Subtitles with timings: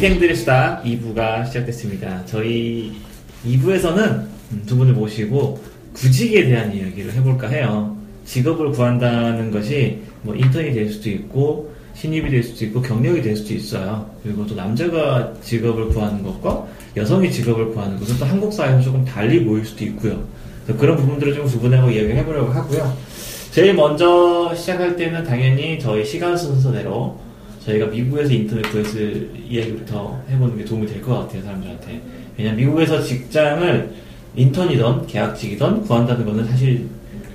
[0.00, 2.24] 위생들의 수다 2부가 시작됐습니다.
[2.24, 2.92] 저희
[3.44, 4.24] 2부에서는
[4.64, 5.60] 두 분을 모시고
[5.92, 7.94] 구직에 대한 이야기를 해볼까 해요.
[8.24, 13.52] 직업을 구한다는 것이 뭐 인턴이 될 수도 있고 신입이 될 수도 있고 경력이 될 수도
[13.52, 14.10] 있어요.
[14.22, 19.44] 그리고 또 남자가 직업을 구하는 것과 여성이 직업을 구하는 것은 또 한국 사회에서 조금 달리
[19.44, 20.24] 보일 수도 있고요.
[20.78, 22.96] 그런 부분들을 좀 구분하고 이야기를 해보려고 하고요.
[23.50, 27.20] 제일 먼저 시작할 때는 당연히 저희 시간 순서대로
[27.70, 32.00] 저희가 미국에서 인터넷 구했을 이야기부터 해보는 게 도움이 될 것 같아요, 사람들한테.
[32.36, 33.90] 왜냐면 미국에서 직장을
[34.36, 36.86] 인턴이던 계약직이던 구한다는 것은 사실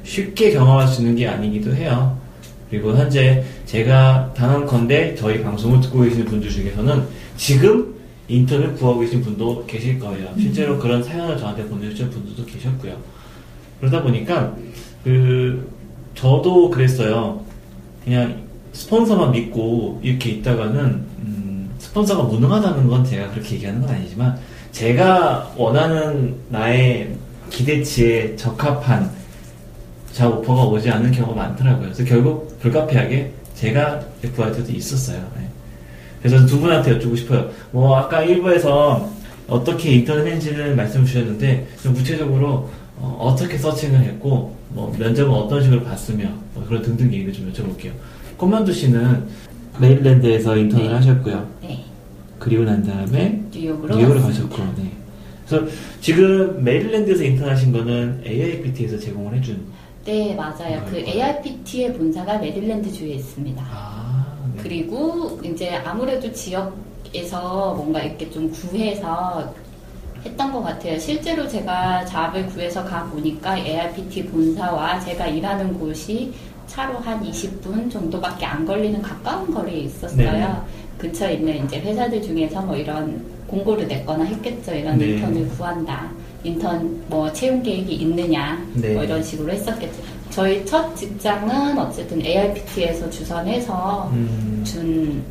[0.03, 2.17] 쉽게 경험할 수 있는 게 아니기도 해요.
[2.69, 7.03] 그리고 현재 제가 단언컨대 저희 방송을 듣고 계시는 분들 중에서는
[7.37, 7.95] 지금
[8.27, 10.33] 인턴을 구하고 계신 분도 계실 거예요.
[10.39, 12.97] 실제로 그런 사연을 저한테 보내주신 분들도 계셨고요.
[13.79, 14.55] 그러다 보니까
[15.03, 15.69] 그
[16.15, 17.43] 저도 그랬어요.
[18.03, 18.44] 그냥
[18.75, 20.81] 스폰서만 믿고 이렇게 있다가는
[21.19, 24.37] 음, 스폰서가 무능하다는 건 제가 그렇게 얘기하는 건 아니지만
[24.71, 27.15] 제가 원하는 나의
[27.49, 29.09] 기대치에 적합한
[30.11, 31.83] 잡 오퍼가 오지 않는 경우가 많더라고요.
[31.83, 34.01] 그래서 결국 불가피하게 제가
[34.35, 35.19] 구할 때도 있었어요.
[35.37, 35.47] 네.
[36.21, 37.49] 그래서 두 분한테 여쭙고 싶어요.
[37.71, 39.07] 뭐 아까 1부에서
[39.47, 46.29] 어떻게 인터넷 했는지는 말씀 주셨는데 좀 구체적으로 어떻게 searching을 했고 뭐 면접은 어떤 식으로 봤으며
[46.53, 47.91] 뭐 그런 등등 얘기를 좀 여쭤볼게요.
[48.37, 49.25] 꽃만두 씨는
[49.79, 50.93] 메릴랜드에서 인턴을 네.
[50.93, 51.47] 하셨고요.
[51.61, 51.83] 네.
[52.39, 54.91] 그리고 난 다음에 뉴욕으로, 뉴욕으로 가셨고, 네.
[55.47, 55.67] 그래서
[56.01, 59.65] 지금 메릴랜드에서 인턴하신 거는 AIPT에서 제공을 해준.
[60.05, 60.85] 네, 맞아요.
[60.89, 63.63] 그 AIPT의 본사가 메릴랜드 주에 있습니다.
[63.65, 64.61] 아, 네.
[64.61, 69.53] 그리고 이제 아무래도 지역에서 뭔가 이렇게 좀 구해서
[70.23, 70.97] 했던 것 같아요.
[70.99, 76.33] 실제로 제가 잡을 구해서 가 보니까 AIPT 본사와 제가 일하는 곳이
[76.67, 80.31] 차로 한 20분 정도밖에 안 걸리는 가까운 거리에 있었어요.
[80.31, 80.47] 네.
[80.97, 84.73] 근처에 있는 이제 회사들 중에서 뭐 이런 공고를 냈거나 했겠죠.
[84.73, 85.07] 이런 네.
[85.11, 86.09] 인턴을 구한다.
[86.43, 88.63] 인턴 뭐 채용 계획이 있느냐.
[88.73, 88.93] 네.
[88.93, 90.01] 뭐 이런 식으로 했었겠죠.
[90.29, 94.61] 저희 첫 직장은 어쨌든 ARPT에서 주선해서 음.
[94.65, 95.23] 준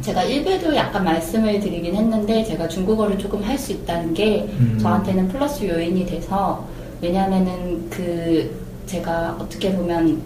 [0.00, 4.78] 제가 1부에도 약간 말씀을 드리긴 했는데 제가 중국어를 조금 할 수 있다는 게 음.
[4.80, 6.64] 저한테는 플러스 요인이 돼서
[7.00, 10.22] 왜냐하면은 그 제가 어떻게 보면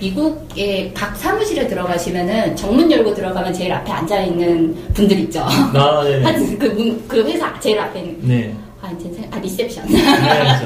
[0.00, 5.40] 미국의 각 사무실에 들어가시면은 정문 열고 들어가면 제일 앞에 앉아 있는 분들 있죠.
[5.42, 6.22] 아, 네.
[6.58, 8.18] 그, 문, 그 회사 제일 앞에 있는.
[8.22, 8.54] 네.
[8.80, 9.86] 아, 이제 아, 리셉션.
[9.88, 9.98] 네.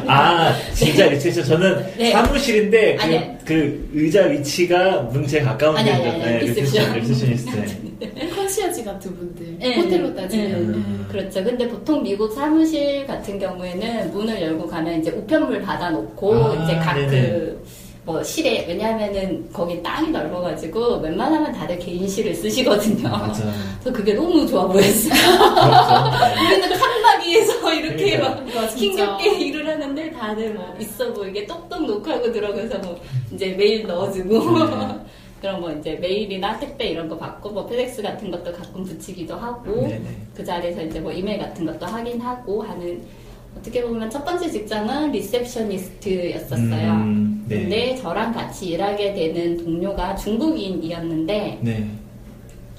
[0.06, 1.44] 아, 진짜 리셉션.
[1.44, 2.12] 저는 네.
[2.12, 6.94] 사무실인데 그, 그, 의자 위치가 문 제일 가까운 아니, 아니, 아니, 네, 리셉션.
[6.95, 7.85] receptionist.
[8.37, 9.59] 컨시어지 같은 분들.
[9.59, 9.81] 네.
[9.81, 10.49] 호텔로 따지면.
[10.49, 10.56] 네.
[10.59, 11.06] 음.
[11.11, 11.43] 그렇죠.
[11.43, 17.65] 근데 보통 미국 사무실 같은 경우에는 문을 열고 가면 이제 우편물 받아놓고 아, 이제 각그
[18.05, 23.09] 뭐 실에 왜냐하면은 거기 땅이 넓어가지고 웬만하면 다들 개인실을 쓰시거든요.
[23.09, 23.43] 맞아.
[23.81, 25.13] 그래서 그게 너무 좋아 보였어요.
[25.15, 26.45] 그렇죠.
[26.51, 33.01] 우리는 칸막이에서 이렇게 막 힘겹게 일을 하는데 다들 뭐 있어 보이게 똑똑 knock하고 들어가서 뭐
[33.33, 34.97] 이제 메일 넣어주고 네.
[35.41, 39.89] 그런 뭐 이제 메일이나 택배 이런 거 받고 뭐 FedEx 같은 것도 가끔 붙이기도 하고
[39.89, 40.05] 네네.
[40.35, 43.03] 그 자리에서 이제 뭐 이메일 같은 것도 확인하고 하는
[43.59, 46.93] 어떻게 보면 첫 번째 직장은 리셉셔니스트였었어요.
[46.93, 47.63] 음, 네.
[47.63, 51.89] 근데 저랑 같이 일하게 되는 동료가 중국인이었는데 네.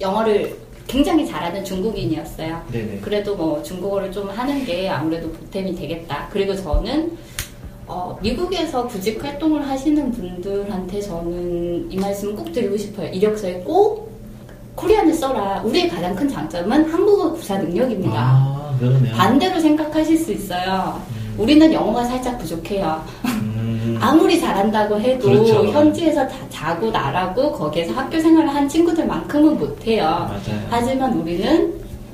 [0.02, 0.56] 영어를
[0.88, 2.62] 굉장히 잘하는 중국인이었어요.
[2.72, 3.00] 네네.
[3.02, 6.30] 그래도 뭐 중국어를 좀 하는 게 아무래도 보탬이 되겠다.
[6.32, 7.18] 그리고 저는
[7.88, 13.10] 어, 미국에서 구직 활동을 하시는 분들한테 저는 이 말씀 꼭 드리고 싶어요.
[13.10, 14.12] 이력서에 꼭
[14.76, 15.62] 코리안을 써라.
[15.64, 18.14] 우리의 가장 큰 장점은 한국어 구사 능력입니다.
[18.16, 18.65] 아.
[18.80, 19.14] 그러네요.
[19.16, 21.02] 반대로 생각하실 수 있어요.
[21.10, 21.36] 음.
[21.38, 23.04] 우리는 영어가 살짝 부족해요.
[23.26, 23.98] 음.
[24.02, 25.66] 아무리 잘한다고 해도 그렇죠.
[25.68, 30.04] 현지에서 자, 고 나라고 거기에서 학교 생활을 한 친구들만큼은 못해요.
[30.04, 30.68] 맞아요.
[30.70, 31.74] 하지만 우리는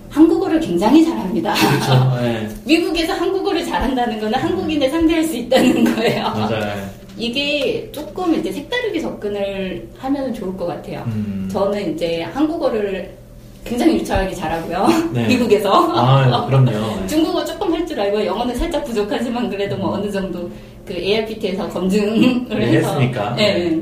[0.10, 1.54] 한국어를 굉장히 잘합니다.
[1.54, 2.16] 그렇죠.
[2.22, 2.48] 네.
[2.66, 6.24] 미국에서 한국어를 잘한다는 거는 한국인을 상대할 수 있다는 거예요.
[6.24, 6.90] 맞아요.
[7.18, 11.04] 이게 조금 이제 색다르게 접근을 하면 좋을 것 같아요.
[11.08, 11.48] 음.
[11.52, 13.21] 저는 이제 한국어를
[13.64, 14.88] 굉장히 유창하게 잘하고요.
[15.14, 15.28] 네.
[15.30, 15.72] 미국에서.
[15.96, 16.72] 아, 그럼요.
[17.08, 20.50] 중국어 조금 할 줄 알고 영어는 살짝 부족하지만 그래도 뭐 어느 정도
[20.86, 22.90] 그 ARPT에서 검증을 네, 해서.
[23.00, 23.36] 했으니까.
[23.36, 23.70] 네.
[23.70, 23.82] 네.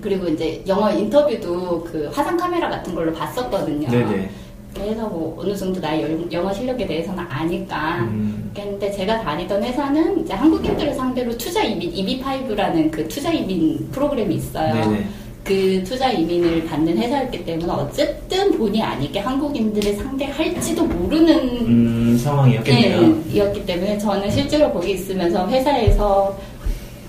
[0.00, 3.88] 그리고 이제 영어 인터뷰도 그 화상 카메라 같은 걸로 봤었거든요.
[3.88, 4.30] 네네.
[4.74, 8.00] 그래서 뭐 어느 정도 나의 영어 실력에 대해서는 아니까.
[8.02, 8.52] 음.
[8.54, 14.74] 근데 제가 다니던 회사는 이제 한국인들을 상대로 투자 이민, EB5라는 그 투자 이민 프로그램이 있어요.
[14.74, 15.04] 네네.
[15.48, 23.00] 그 투자 이민을 받는 회사였기 때문에 어쨌든 본의 아니게 한국인들을 상대할지도 모르는 음, 상황이었겠네요.
[23.00, 26.38] 네, 이었기 때문에 저는 실제로 거기 있으면서 회사에서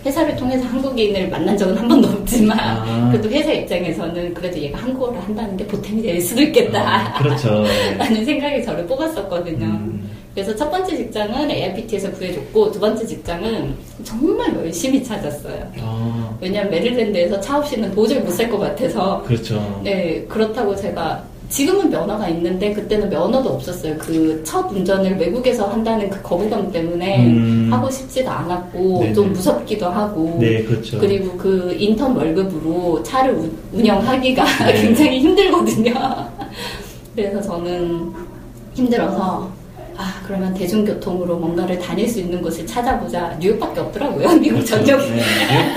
[0.06, 3.10] 회사를 통해서 한국인을 만난 적은 한 번도 없지만 아.
[3.12, 6.80] 그래도 회사 입장에서는 그래도 얘가 한국어를 한다는 게 보탬이 될 수도 있겠다.
[6.80, 7.64] 아, 그렇죠.
[7.64, 7.96] 네.
[8.00, 9.66] 라는 생각이 저를 뽑았었거든요.
[9.66, 10.10] 음.
[10.40, 13.76] 그래서 첫 번째 직장은 AIPT에서 구해줬고 두 번째 직장은
[14.06, 15.70] 정말 열심히 찾았어요.
[15.82, 19.82] 아, 왜냐면 메릴랜드에서 차 없이는 도저히 못 살 것 같아서 그렇죠.
[19.84, 23.98] 네 그렇다고 제가 지금은 면허가 있는데 그때는 면허도 없었어요.
[23.98, 27.68] 그 첫 운전을 외국에서 한다는 그 거부감 때문에 음.
[27.70, 29.14] 하고 싶지도 않았고 네네.
[29.14, 31.00] 좀 무섭기도 하고 네, 그렇죠.
[31.00, 34.74] 그리고 그 인턴 월급으로 차를 우- 운영하기가 네.
[34.84, 35.94] 굉장히 힘들거든요.
[37.14, 38.14] 그래서 저는
[38.74, 39.59] 힘들어서
[40.02, 43.36] 아 그러면 대중교통으로 뭔가를 다닐 수 있는 곳을 찾아보자.
[43.38, 44.30] 뉴욕밖에 없더라고요.
[44.40, 45.10] 미국 전역에.
[45.10, 45.24] 네.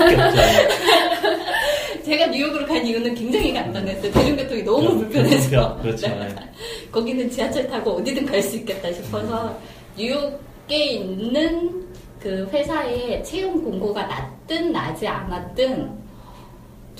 [2.05, 4.09] 제가 뉴욕으로 간 이유는 굉장히 간단했어요.
[4.13, 5.77] 대중교통이 너무 불편해서.
[5.81, 6.07] 그렇죠.
[6.07, 6.19] 네.
[6.29, 6.35] 네.
[6.89, 9.57] 거기는 지하철 타고 어디든 갈 수 있겠다 싶어서
[9.97, 11.83] 뉴욕에 있는
[12.21, 16.02] 그 회사에 채용 공고가 났든 나지 않았든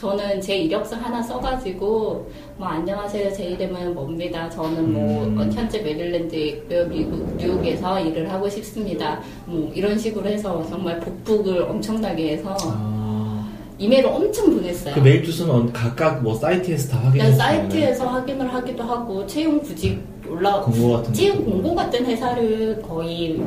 [0.04, 5.40] 저는 제 이력서 하나 써가지고 뭐 안녕하세요 제 이름은 뭡니다 저는 뭐 음.
[5.40, 11.62] 어, 현재 메릴랜드에 있고요 미국 뉴욕에서 일을 하고 싶습니다 뭐 이런 식으로 해서 정말 복북을
[11.62, 14.94] 엄청나게 해서 아, 이메일을 엄청 보냈어요.
[14.94, 20.00] 그 메일 주소는 각각 뭐 사이트에서 다 확인해서 사이트에서 확인을 하기도 하고 채용 구직
[20.30, 21.46] 올라 공고 같은 채용.
[21.46, 23.42] 공고 같은 회사를 거의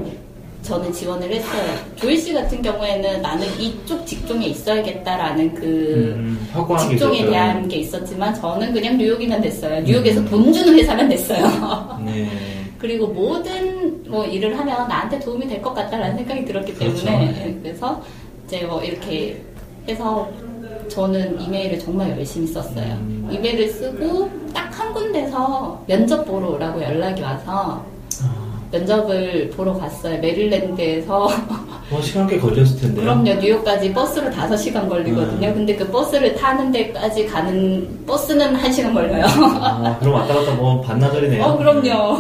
[0.67, 1.75] 저는 지원을 했어요.
[1.95, 7.31] 조일 씨 같은 경우에는 나는 이쪽 직종에 있어야겠다라는 그 음, 게 직종에 있었죠.
[7.31, 9.81] 대한 게 있었지만 저는 그냥 뉴욕이면 됐어요.
[9.83, 10.29] 뉴욕에서 음.
[10.29, 11.99] 돈 주는 회사면 됐어요.
[12.05, 12.29] 네.
[12.79, 17.05] 그리고 모든 뭐 일을 하면 나한테 도움이 될 것 같다라는 생각이 들었기 그렇죠.
[17.07, 17.45] 때문에 네.
[17.47, 18.03] 예, 그래서
[18.47, 19.41] 이제 뭐 이렇게
[19.89, 20.29] 해서
[20.89, 22.85] 저는 이메일을 정말 열심히 썼어요.
[22.95, 23.29] 음.
[23.31, 27.83] 이메일을 쓰고 딱 한 군데서 면접 보러 오라고 연락이 와서
[28.23, 30.19] 아, 면접을 보러 갔어요.
[30.21, 31.29] 메릴랜드에서
[31.91, 33.03] 뭐 시간 꽤 걸렸을 텐데요.
[33.05, 35.49] 그럼요 뉴욕까지 버스로 5시간 걸리거든요.
[35.49, 35.55] 음.
[35.55, 39.25] 근데 그 버스를 타는 데까지 가는 버스는 1시간 걸려요.
[39.61, 41.43] 아, 그럼 왔다 갔다 뭐 반나절이네요.
[41.45, 42.19] 어, 그럼요.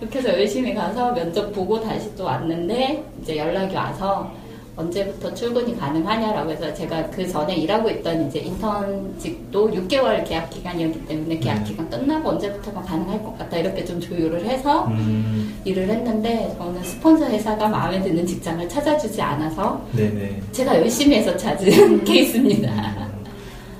[0.00, 4.30] 그렇게 해서 열심히 가서 면접 보고 다시 또 왔는데, 이제 연락이 와서
[4.76, 11.38] 언제부터 출근이 가능하냐라고 해서 제가 그 전에 일하고 있던 이제 인턴직도 6개월 계약 기간이었기 때문에
[11.38, 11.64] 계약 음.
[11.64, 17.26] 기간 끝나고 언제부터가 가능할 것 같다 이렇게 좀 조율을 해서 음, 일을 했는데 저는 스폰서
[17.26, 20.42] 회사가 마음에 드는 직장을 찾아주지 않아서 네네.
[20.50, 23.03] 제가 열심히 해서 찾은 케이스입니다.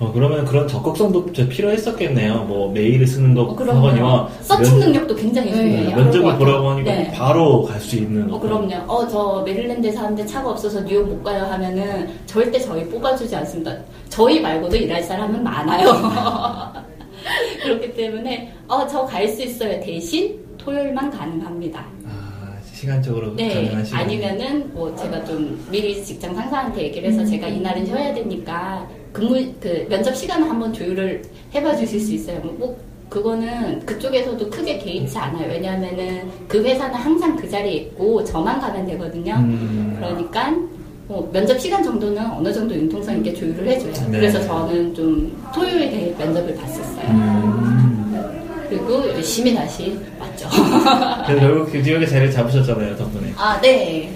[0.05, 2.45] 어, 그러면 그런 적극성도 좀 필요했었겠네요.
[2.45, 3.55] 뭐 메일을 쓰는 것 어.
[3.77, 5.91] 하거니와 서칭 면- 능력도 굉장히 네, 중요해요.
[5.91, 6.39] 것 면접을.
[6.39, 7.11] 보라고 하니까 네.
[7.12, 8.31] 바로 갈 수 있는.
[8.33, 8.75] 어, 그럼요.
[8.87, 13.75] 어, 저 메릴랜드에 사는데 차가 없어서 뉴욕 못 가요 하면은 절대 저희 뽑아주지 않습니다.
[14.09, 15.89] 저희 말고도 일할 사람은 많아요.
[17.62, 19.81] 그렇기 때문에, 어, 저 갈 수 있어요.
[19.81, 21.85] 대신 토요일만 가능합니다.
[22.06, 23.55] 아, 시간적으로 네.
[23.55, 24.01] 가능한 시간.
[24.01, 27.27] 아니면은 뭐 제가 좀 미리 직장 상사한테 얘기를 해서 음.
[27.27, 31.23] 제가 이날은 쉬어야 되니까 근무, 그 면접 시간을 한번 조율을
[31.55, 32.41] 해봐 주실 수 있어요.
[32.59, 32.77] 뭐,
[33.09, 35.49] 그거는 그쪽에서도 크게 개의치 않아요.
[35.49, 39.35] 왜냐하면은 그 회사는 항상 그 자리에 있고 저만 가면 되거든요.
[39.37, 40.53] 음, 그러니까
[41.07, 43.93] 뭐 면접 시간 정도는 어느 정도 융통성 있게 조율을 해줘요.
[44.11, 44.19] 네.
[44.19, 47.09] 그래서 저는 좀 토요일에 면접을 봤었어요.
[47.11, 48.65] 음.
[48.69, 50.49] 그리고 열심히 다시 왔죠.
[51.29, 53.33] 결국 그 지역의 자리를 잡으셨잖아요, 덕분에.
[53.37, 54.13] 아, 네.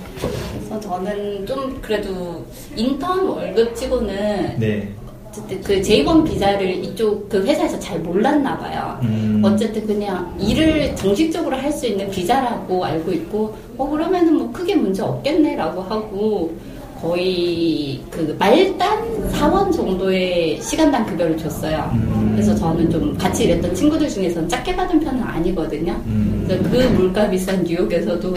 [0.79, 2.45] 그래서 저는 좀 그래도
[2.77, 4.89] 인턴 월급 치고는 네.
[5.29, 8.99] 어쨌든 그 J1 비자를 이쪽 그 회사에서 잘 몰랐나 봐요.
[9.03, 9.43] 음.
[9.45, 15.03] 어쨌든 그냥 일을 정식적으로 할 수 있는 비자라고 알고 있고, 어, 그러면은 뭐 크게 문제
[15.03, 16.53] 없겠네라고 하고,
[17.01, 21.91] 거의 그 말단 사원 정도의 시간당 급여를 줬어요.
[21.95, 22.31] 음.
[22.33, 25.93] 그래서 저는 좀 같이 일했던 친구들 중에서는 작게 받은 편은 아니거든요.
[26.07, 26.45] 음.
[26.49, 28.35] 그래서 그 물가 비싼 뉴욕에서도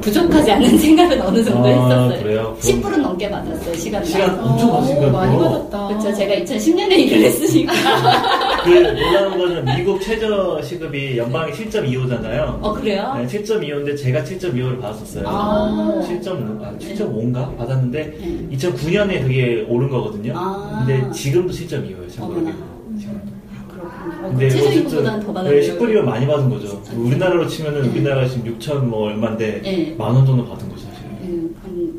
[0.00, 2.22] 부족하지 않은 생각은 어느 정도 아, 했었어요.
[2.22, 2.56] 그래요?
[2.60, 4.04] 10불은 넘게 받았어요, 시간당.
[4.10, 5.12] 시간 엄청 받으신 거예요.
[5.12, 5.88] 많이 받았다.
[5.88, 6.14] 그렇죠.
[6.14, 7.72] 제가 2010년에 일을 했으니까.
[8.64, 12.58] 그 놀라운 거는 미국 최저 시급이 연방이 7.25잖아요.
[12.62, 13.14] 어, 그래요?
[13.18, 15.24] 네, 7.25인데 제가 7.25를 받았었어요.
[15.26, 16.00] 아.
[16.06, 17.56] 7.5, 아, 7.5인가?
[17.56, 18.48] 받았는데, 네.
[18.56, 20.32] 2009년에 그게 오른 거거든요.
[20.36, 20.84] 아.
[20.86, 22.40] 근데 지금도 7.25예요, 참고로.
[22.40, 22.56] 어머나.
[22.98, 23.20] 지금.
[23.68, 24.26] 그렇군요.
[24.26, 25.78] 어, 근데 그 최저임금보다는 더 네, 받았네요.
[25.78, 26.66] 10불이면 많이 받은 거죠.
[26.82, 26.92] 진짜.
[26.98, 27.88] 우리나라로 치면은 네.
[27.88, 29.94] 우리나라 지금 6천 뭐 얼마인데, 네.
[29.98, 31.04] 만원 정도 받은 거죠, 사실.
[31.22, 31.92] 음, 한,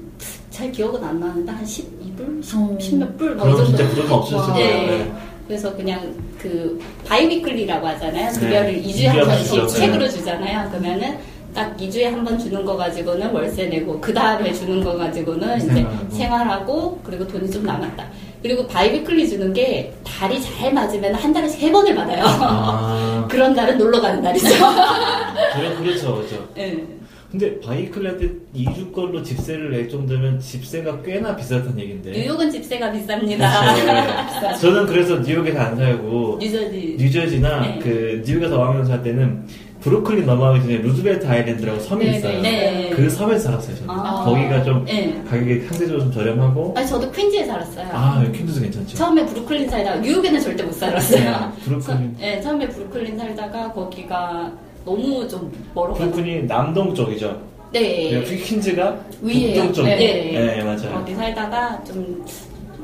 [0.49, 2.39] 잘 기억은 안 나는데, 한 12불?
[2.55, 2.79] 어.
[2.79, 3.35] 10, 몇 불?
[3.35, 3.77] 뭐 그럼 이 정도.
[3.77, 4.53] 진짜 부족함 없으셨을 와.
[4.57, 4.87] 거예요.
[4.87, 4.97] 네.
[4.97, 5.11] 네.
[5.47, 8.31] 그래서 그냥 그 biweekly라고 하잖아요.
[8.31, 8.39] 네.
[8.39, 9.67] 급여를 2주에 이주에 한한 번씩.
[9.67, 10.09] check으로 네.
[10.09, 10.69] 주잖아요.
[10.71, 11.17] 그러면은
[11.55, 15.85] 딱 2주에 한 번 주는 거 가지고는 월세 내고 그 다음에 주는 거 가지고는 이제
[16.09, 16.99] 생활하고.
[17.03, 18.05] 그리고 돈이 좀 남았다.
[18.43, 22.23] 그리고 biweekly 주는 게 달이 잘 맞으면 한 달에 세 번을 받아요.
[22.25, 24.47] 아, 그런 날은 놀러 가는 날이죠.
[25.55, 26.47] 그래, 그렇죠, 그렇죠.
[26.57, 26.83] 예.
[27.31, 32.11] 근데 biweekly한테 2주 걸로 집세를 낼 정도면 집세가 꽤나 비쌌다는 얘긴데.
[32.11, 33.39] 뉴욕은 집세가 비쌉니다.
[34.39, 34.59] 그렇죠.
[34.61, 36.95] 저는 그래서 뉴욕에서 안 살고 뉴저지.
[36.99, 37.79] 뉴저지나 네.
[37.81, 39.45] 그 뉴욕에서 어학연수 할 때는
[39.85, 42.41] 브루클린 넘어가기 전에 루즈벨트 아일랜드라고 섬이 네, 있어요.
[42.41, 42.89] 네.
[42.95, 43.75] 그 섬에서 살았어요.
[43.75, 43.89] 저는.
[43.91, 44.23] 아.
[44.25, 45.21] 거기가 좀 네.
[45.29, 47.87] 가격이 상대적으로 좀 저렴하고 아니 저도 퀸즈에 살았어요.
[47.91, 48.97] 아 퀸즈도 괜찮죠.
[48.97, 51.21] 처음에 브루클린 살다가 뉴욕에는 절대 못 살았어요.
[51.21, 52.15] 네, 브루클린.
[52.17, 54.51] 처- 네, 처음에 브루클린 살다가 거기가
[54.83, 56.11] 너무 좀 멀어가지고.
[56.13, 57.39] 브루클린 남동 쪽이죠.
[57.71, 58.09] 네.
[58.25, 59.53] 그리고 퀸즈가 위에요.
[59.65, 59.83] 북동 쪽.
[59.83, 59.97] 네.
[60.33, 60.93] 네, 맞아요.
[60.95, 62.25] 거기 살다가 좀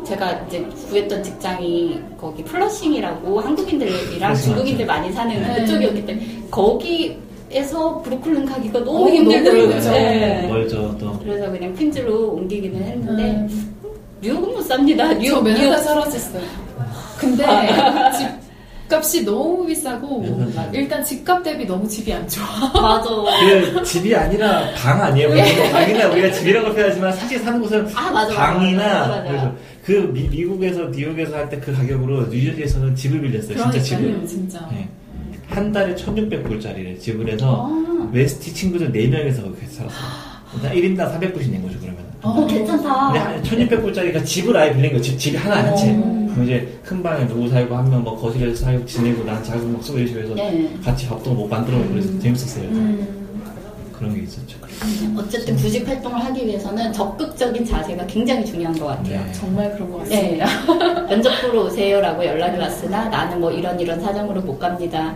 [0.06, 4.86] 제가 이제 구했던 직장이 거기 플러싱이라고 한국인들이랑 중국인들.
[4.86, 5.62] 많이 사는 네.
[5.62, 9.80] 그쪽이었기 때문에 거기에서 브루클린 가기가 너무 어, 힘들더라고요.
[9.92, 10.48] 네.
[10.48, 11.18] 멀죠 또.
[11.20, 13.76] 그래서 그냥 퀸즈로 옮기기는 했는데 음.
[14.22, 15.08] 뉴욕은 못 삽니다.
[15.10, 16.44] 저 뉴욕 뉴욕 살았었어요.
[17.20, 17.46] 근데
[18.88, 20.26] 집값이 너무 비싸고.
[20.74, 22.46] 일단 집값 대비 너무 집이 안 좋아.
[22.74, 23.10] 맞아.
[23.74, 25.30] 그 집이 아니라 방 아니에요.
[25.30, 28.34] 보통 방이나 우리가 집이라고 표현하지만 사실 사는 곳은 아 맞아.
[28.34, 29.54] 방이나 맞아, 맞아.
[29.84, 33.58] 그 미, 미국에서 뉴욕에서 할 때 그 가격으로 뉴저지에서는 집을 빌렸어요.
[33.58, 34.28] 진짜 집을.
[34.28, 34.68] 진짜.
[34.72, 34.88] 네.
[35.48, 38.10] 한 달에 1600불짜리를 집을 해서 아.
[38.14, 40.32] 웨스티 친구들 4명이서 그렇게 살았어요.
[40.54, 42.00] 일단 1인당 400불씩 낸 거죠, 그러면.
[42.22, 43.42] 어, 괜찮다.
[43.42, 45.02] 근데 1600불짜리가 집을 아예 빌린 거예요.
[45.02, 45.92] 집, 집이 하나 한 채.
[45.92, 46.22] 어.
[46.32, 50.22] 그럼 이제 큰 방에 누구 살고 한 명 뭐 거실에서 살고 지내고 난 작은 막
[50.22, 50.74] 해서 네.
[50.84, 52.64] 같이 밥도 못 만들어 먹고 그래서 재밌었어요.
[52.70, 53.08] 음.
[53.98, 54.58] 그런 게 있었죠.
[55.18, 59.20] 어쨌든 구직 활동을 하기 위해서는 적극적인 자세가 굉장히 중요한 것 같아요.
[59.24, 59.32] 네.
[59.34, 60.38] 정말 그런 것 네.
[60.40, 61.06] 같습니다.
[61.08, 65.14] 면접 보러 오세요라고 연락이 왔으나 나는 뭐 이런 이런 사정으로 못 갑니다.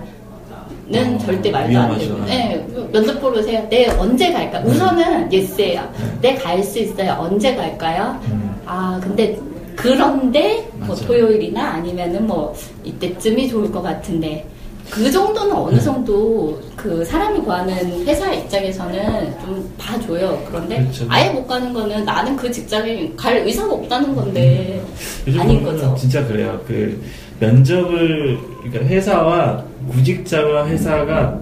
[0.87, 2.25] 는 어, 절대 말도 안 되고.
[2.25, 3.67] 네, 면접 보러 오세요.
[3.69, 4.59] 네, 언제 갈까?
[4.59, 5.81] 우선은 예스예요.
[6.21, 7.15] 네, 갈 수 있어요.
[7.19, 8.19] 언제 갈까요?
[8.27, 8.55] 음.
[8.67, 9.35] 아, 근데
[9.75, 10.95] 그런데 뭐.
[10.95, 12.53] 토요일이나 아니면은 뭐
[12.83, 14.45] 이때쯤이 좋을 것 같은데
[14.89, 15.59] 그 정도는 네.
[15.59, 20.41] 어느 정도 그 사람이 구하는 회사 입장에서는 좀 봐줘요.
[20.47, 21.05] 그런데 그렇죠.
[21.09, 24.81] 아예 못 가는 거는 나는 그 직장에 갈 의사가 없다는 건데
[25.27, 25.95] 요즘 아닌 거죠.
[25.97, 26.61] 진짜 그래요.
[26.67, 27.01] 그
[27.39, 31.39] 면접을 그러니까 회사와 구직자와 회사가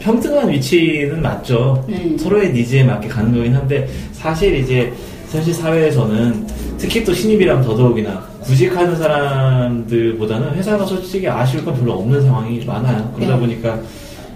[0.00, 1.84] 평등한 위치는 맞죠.
[1.88, 2.16] 네.
[2.18, 4.92] 서로의 니즈에 맞게 가는 거긴 한데 사실 이제
[5.30, 6.46] 현실 사회에서는
[6.78, 13.12] 특히 또 신입이라면 더더욱이나 구직하는 사람들보다는 회사가 솔직히 아쉬울 건 별로 없는 상황이 많아요.
[13.14, 13.40] 그러다 네.
[13.40, 13.78] 보니까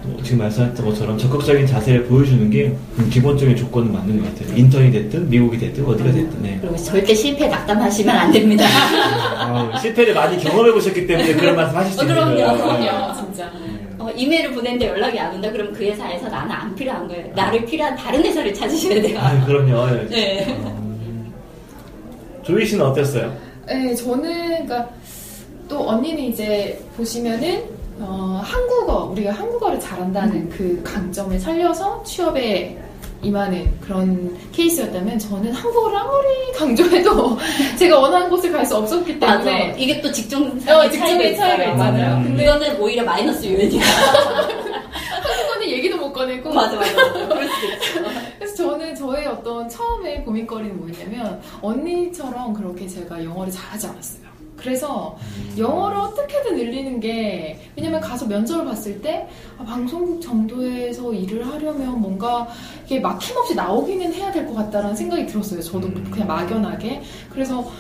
[0.05, 2.73] 뭐 지금 말씀하셨던 것처럼 적극적인 자세를 보여주는 게
[3.11, 4.57] 기본적인 조건은 맞는 것 같아요.
[4.57, 6.43] 인턴이 됐든 미국이 됐든 어디가 됐든.
[6.43, 6.59] 네.
[6.61, 8.67] 그리고 절대 실패 낙담하시면 안 됩니다.
[8.69, 12.57] 아, 실패를 많이 경험해 보셨기 때문에 그런 말씀 하실 수 어, 있는 그럼요.
[12.59, 13.51] 그럼요, 진짜.
[13.99, 15.51] 어, 이메일을 보냈는데 연락이 안 온다.
[15.51, 17.27] 그럼 그 회사에서 나는 안 필요한 거예요.
[17.35, 19.19] 나를 필요한 다른 회사를 찾으셔야 돼요.
[19.19, 19.87] 아, 그럼요.
[20.11, 20.45] 네.
[20.47, 20.84] 음.
[22.45, 23.35] 조이 씨는 어땠어요?
[23.67, 24.89] 네, 저는 그러니까
[25.69, 27.65] 또 언니는 이제 보시면은
[28.01, 32.79] 어, 한국어 우리가 한국어를 잘한다는 그 강점을 살려서 취업에
[33.23, 37.39] 임하는 그런 케이스였다면 저는 한국어를 아무리 강조해도
[37.79, 39.43] 제가 원하는 곳을 갈수 없었기 맞아.
[39.43, 42.17] 때문에 이게 또 직종 어, 차이가 직종의 차이가 있잖아요.
[42.19, 42.25] 음.
[42.25, 43.81] 근데 이거는 오히려 마이너스 요인이야.
[45.23, 46.93] 한국어는 얘기도 못 꺼내고 맞아, 맞아.
[46.93, 47.67] 그럴 수도
[48.03, 48.24] 있어.
[49.15, 54.25] 저의 어떤 처음에 고민거리는 뭐였냐면 언니처럼 그렇게 제가 영어를 잘하지 않았어요.
[54.57, 55.17] 그래서
[55.57, 62.49] 영어를 어떻게든 늘리는 게 왜냐면 가서 면접을 봤을 때 아, 방송국 정도에서 일을 하려면 뭔가
[62.87, 65.61] 이게 막힘없이 나오기는 해야 될 것 같다라는 생각이 들었어요.
[65.63, 66.09] 저도 음.
[66.11, 67.71] 그냥 막연하게 그래서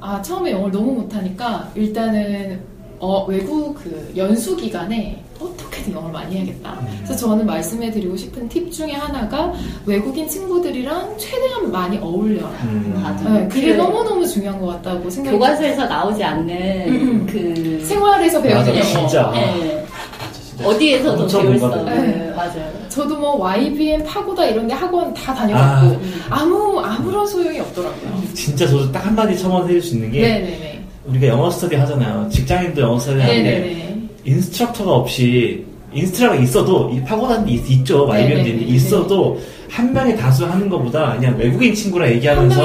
[0.00, 2.73] 아 처음에 영어를 너무 못하니까 일단은
[3.04, 6.78] 어, 외국 그 연수 기간에 어떻게든 영어를 많이 해야겠다.
[7.04, 9.52] 그래서 저는 말씀해 드리고 싶은 팁 중에 하나가
[9.84, 12.48] 외국인 친구들이랑 최대한 많이 어울려라.
[12.62, 12.98] 음.
[13.02, 13.28] 맞아.
[13.28, 16.56] 네, 그게 그 너무너무 중요한 것 같다고 생각이 교과서에서 나오지 않는
[16.88, 17.26] 음.
[17.30, 18.82] 그 생활에서 배우는 영어.
[18.82, 19.30] 진짜.
[19.34, 19.84] 네.
[20.32, 20.66] 진짜.
[20.66, 21.66] 어디에서도 배울 수.
[21.66, 22.30] 없는 네.
[22.34, 22.72] 맞아요.
[22.88, 26.40] 저도 뭐 YBM 파고다 이런 데 학원 다 다녀봤고 아.
[26.40, 26.44] 아.
[26.46, 28.22] 무 아무런 소용이 없더라고요.
[28.32, 30.83] 진짜 저도 딱 한마디 첨언해 줄 수 있는 게 네네네.
[31.06, 32.28] 우리가 영어 스터디 하잖아요.
[32.30, 33.84] 직장인도 영어 스터디 하는데.
[34.24, 38.06] instructor가 없이 instructor가 있어도 이 파고다는 게 있- 있죠.
[38.18, 42.62] 있는데 있어도 한 명이 다수 하는 것보다 그냥 외국인 친구랑 한 얘기하면서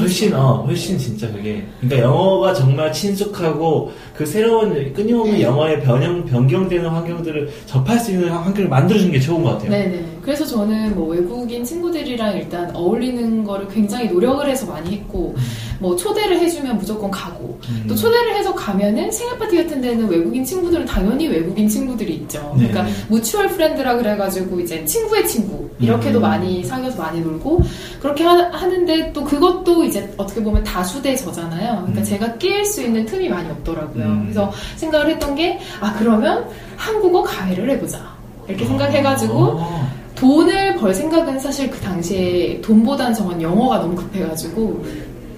[0.00, 0.34] 훨씬.
[0.34, 7.50] 어 훨씬 진짜 그게 그러니까 영어가 정말 친숙하고 그 새로운 끊임없는 영어의 변형 변경되는 환경들을
[7.66, 9.70] 접할 수 있는 환경을 만들어주는 게 좋은 것 같아요.
[9.70, 10.04] 네네.
[10.22, 15.34] 그래서 저는 뭐 외국인 친구들이랑 일단 어울리는 거를 굉장히 노력을 해서 많이 했고,
[15.78, 17.84] 뭐 초대를 해주면 무조건 가고, 음.
[17.88, 22.54] 또 초대를 해서 가면은 생일 파티 같은 데는 외국인 친구들은 당연히 외국인 친구들이 있죠.
[22.56, 22.68] 네.
[22.68, 26.22] 그러니까 무추얼 프렌드라 그래가지고 이제 친구의 친구 이렇게도 음.
[26.22, 27.62] 많이 사귀어서 많이 놀고
[28.00, 31.72] 그렇게 하는데 또 그것도 이제 어떻게 보면 다수대 저잖아요.
[31.76, 32.04] 그러니까 음.
[32.04, 34.04] 제가 끼일 수 있는 틈이 많이 없더라고요.
[34.04, 34.22] 음.
[34.24, 37.98] 그래서 생각을 했던 게 아 그러면 한국어 과외를 해보자
[38.48, 39.88] 이렇게 생각해가지고 아.
[40.32, 44.84] 돈을 벌 생각은 사실 그 당시에 돈보단 저는 영어가 너무 급해가지고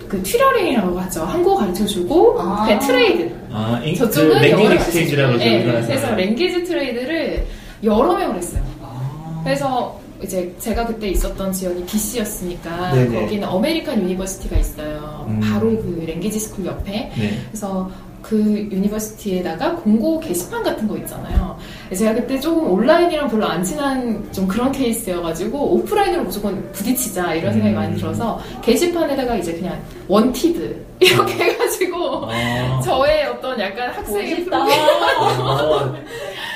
[0.07, 1.25] 그 tutoring이라고 하죠.
[1.25, 2.79] 한국어 가르쳐주고 아.
[2.81, 4.69] trade 아, 인- 저쪽은 그 language
[5.17, 5.39] 가르쳐주고.
[5.39, 6.15] 네, 그래서.
[6.15, 7.47] language trade를
[7.83, 8.63] 여러 명을 했어요.
[8.83, 9.41] 아.
[9.43, 13.21] 그래서 이제 제가 그때 있었던 지역이 DC였으니까 네네.
[13.21, 15.25] 거기는 American University가 있어요.
[15.31, 15.41] 음.
[15.41, 17.11] 바로 그 language school 옆에.
[17.17, 17.39] 네.
[17.51, 17.91] 그래서
[18.25, 18.37] 그
[18.73, 21.59] university에다가 공고 게시판 같은 거 있잖아요.
[21.95, 27.75] 제가 그때 조금 온라인이랑 별로 안 친한 좀 그런 케이스여가지고 오프라인으로 무조건 부딪히자 이런 생각이
[27.75, 27.77] 음.
[27.77, 29.79] 많이 들어서 게시판에다가 이제 그냥
[30.09, 32.81] wanted 이렇게 해가지고 아.
[32.83, 34.47] 저의 어떤 약간 학생의.
[34.51, 35.95] 어,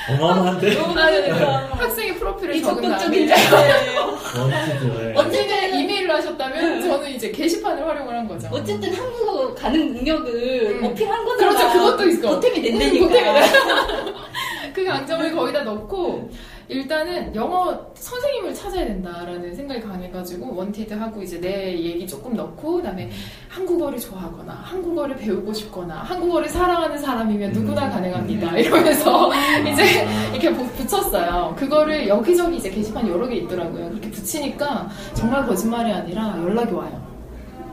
[0.09, 0.73] 어마어마한데?
[0.73, 1.29] 너무 아, 네, 네.
[1.29, 1.69] 멋있다.
[1.77, 4.17] 학생의 프로필을 이 적은 다음에 자세예요.
[4.39, 5.13] wanted.
[5.15, 8.47] 언젠가 이메일로 하셨다면 저는 이제 게시판을 활용을 한 거죠.
[8.51, 10.85] 어쨌든 한국어라는 능력을 음.
[10.85, 11.51] 어필한 거잖아.
[11.67, 11.73] 그렇죠.
[11.91, 12.35] 그것도 있어.
[12.35, 13.07] 보탬이 음, 된다니까.
[13.07, 16.29] 보탬이 그 강점을 거기다 넣고
[16.67, 23.09] 일단은 영어 선생님을 찾아야 된다라는 생각이 강해가지고 wanted 하고 이제 내 얘기 조금 넣고 그다음에
[23.49, 27.91] 한국어를 좋아하거나 한국어를 배우고 싶거나 한국어를 사랑하는 사람이면 누구나 음.
[27.91, 29.31] 가능합니다 이러면서
[29.67, 30.29] 이제 아.
[30.31, 31.55] 이렇게 부- 붙였어요.
[31.57, 33.89] 그거를 여기저기 이제 게시판 여러 개 있더라고요.
[33.89, 37.08] 그렇게 붙이니까 정말 거짓말이 아니라 연락이 와요.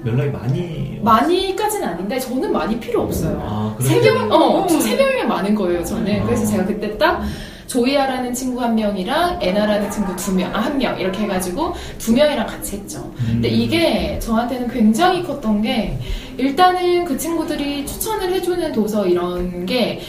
[0.06, 0.98] 연락이 많이.
[1.02, 3.40] 많이까지는 아닌데 저는 많이 필요 없어요.
[3.42, 4.00] 아, 세?
[4.00, 4.68] 명, 어, 음.
[4.68, 6.22] 저세 명이면 많은 거예요, 저는.
[6.22, 6.24] 아.
[6.24, 7.22] 그래서 제가 그때 딱
[7.66, 12.46] 조이아라는 친구 한 명이랑 에나라는 친구 두 명, 아, 한 명, 이렇게 해가지고 두 명이랑
[12.46, 13.12] 같이 했죠.
[13.26, 13.54] 근데 음.
[13.54, 15.98] 이게 저한테는 굉장히 컸던 게,
[16.38, 20.00] 일단은 그 친구들이 추천을 해주는 도서 이런 게,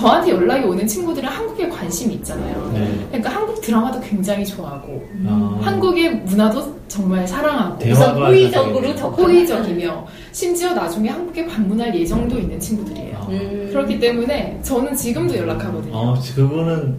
[0.00, 2.70] 저한테 연락이 오는 친구들은 한국에 관심이 있잖아요.
[2.72, 2.90] 네.
[3.08, 5.58] 그러니까 한국 드라마도 굉장히 좋아하고, 아.
[5.62, 8.96] 한국의 문화도 정말 사랑하고, 우선 호의적으로.
[8.96, 9.24] 접근.
[9.24, 13.16] 호의적이며, 심지어 나중에 한국에 방문할 예정도 있는 친구들이에요.
[13.18, 13.26] 아.
[13.28, 13.68] 음.
[13.70, 15.94] 그렇기 때문에 저는 지금도 연락하거든요.
[15.94, 16.94] 어, 그거는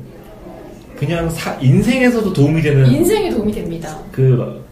[0.96, 3.98] 그냥 사- 인생에서도 도움이 되는 인생에 도움이 됩니다.
[4.12, 4.64] 그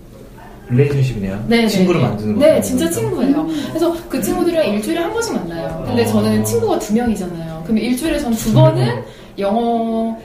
[0.70, 1.46] 릴레이션십이네요.
[1.48, 2.10] 네, 친구를 네, 네.
[2.12, 2.46] 만드는 거.
[2.46, 3.48] 네, 진짜 친구예요.
[3.70, 5.84] 그래서 그 친구들이랑 일주일에 한 번씩 만나요.
[5.86, 6.08] 근데 어.
[6.08, 7.62] 저는 친구가 두 명이잖아요.
[7.64, 9.04] 그러면 일주일에 전 두 번은
[9.40, 10.18] 영어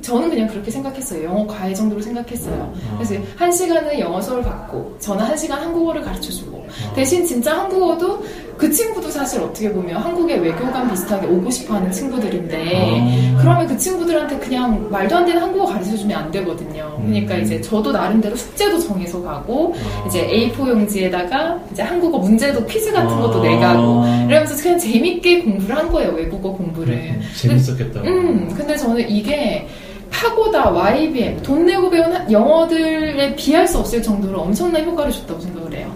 [0.00, 1.24] 저는 그냥 그렇게 생각했어요.
[1.24, 2.74] 영어 과외 정도로 생각했어요.
[2.90, 2.96] 아.
[2.98, 6.94] 그래서 한 시간은 영어 수업을 받고 저는 한 시간 한국어를 가르쳐주고 아.
[6.94, 8.24] 대신 진짜 한국어도
[8.62, 13.40] 그 친구도 사실 어떻게 보면 한국의 외교관 비슷하게 오고 싶어 하는 친구들인데 아.
[13.40, 16.96] 그러면 그 친구들한테 그냥 말도 안 되는 한국어 가르쳐 주면 안 되거든요.
[17.04, 17.42] 그러니까 음.
[17.42, 20.06] 이제 저도 나름대로 숙제도 정해서 가고 아.
[20.06, 23.42] 이제 A4 용지에다가 이제 한국어 문제도 퀴즈 같은 것도 아.
[23.42, 26.94] 내가고 이러면서 그냥 재밌게 공부를 한 거예요 외국어 공부를.
[26.94, 28.00] 음, 재밌었겠다.
[28.02, 29.66] 음, 근데 저는 이게
[30.12, 35.74] 파고다, YBM, 돈 내고 배운 하- 영어들에 비할 수 없을 정도로 엄청난 효과를 줬다고 생각을
[35.74, 35.92] 해요.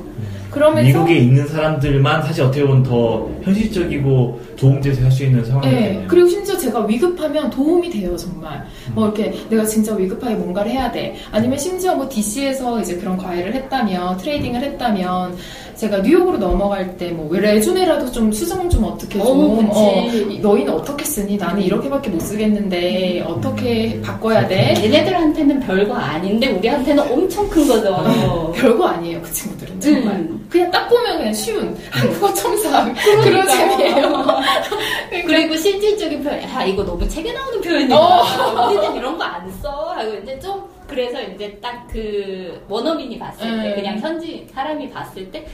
[0.57, 6.05] 그러면서 미국에 있는 사람들만 사실 어떻게 보면 더 현실적이고 도움돼서 할 수 있는 네, 상황이거든요.
[6.09, 8.65] 그리고 심지어 제가 위급하면 도움이 돼요, 정말.
[8.95, 11.15] 뭐 이렇게 내가 진짜 위급하게 뭔가를 해야 돼.
[11.31, 15.37] 아니면 심지어 뭐 DC에서 이제 그런 과외를 했다면, 트레이딩을 했다면,
[15.77, 19.27] 제가 뉴욕으로 넘어갈 때 뭐 레주메라도 좀 수정 좀 어떻게 좀,
[19.71, 19.79] 어.
[19.79, 20.07] 어,
[20.43, 21.37] 너희는 어떻게 쓰니?
[21.37, 24.75] 나는 이렇게밖에 못 쓰겠는데 어떻게 바꿔야 돼?
[24.83, 28.53] 얘네들한테는 별거 아닌데 우리한테는 엄청 큰 거죠.
[28.57, 30.15] 별거 아니에요, 그 친구들은 정말.
[30.17, 30.47] 음.
[30.51, 34.27] 그냥 딱 보면 그냥 쉬운 한국어 첨삭 그런 재미예요.
[35.27, 37.97] 그리고 실질적인 표현, 아 이거 너무 책에 나오는 표현이야.
[37.97, 38.69] 어.
[38.69, 39.71] 우리는 이런 거 안 써.
[39.97, 43.75] 하고 이제 좀 그래서 이제 딱 그 원어민이 봤을 때, 음.
[43.75, 45.47] 그냥 현지 사람이 봤을 때.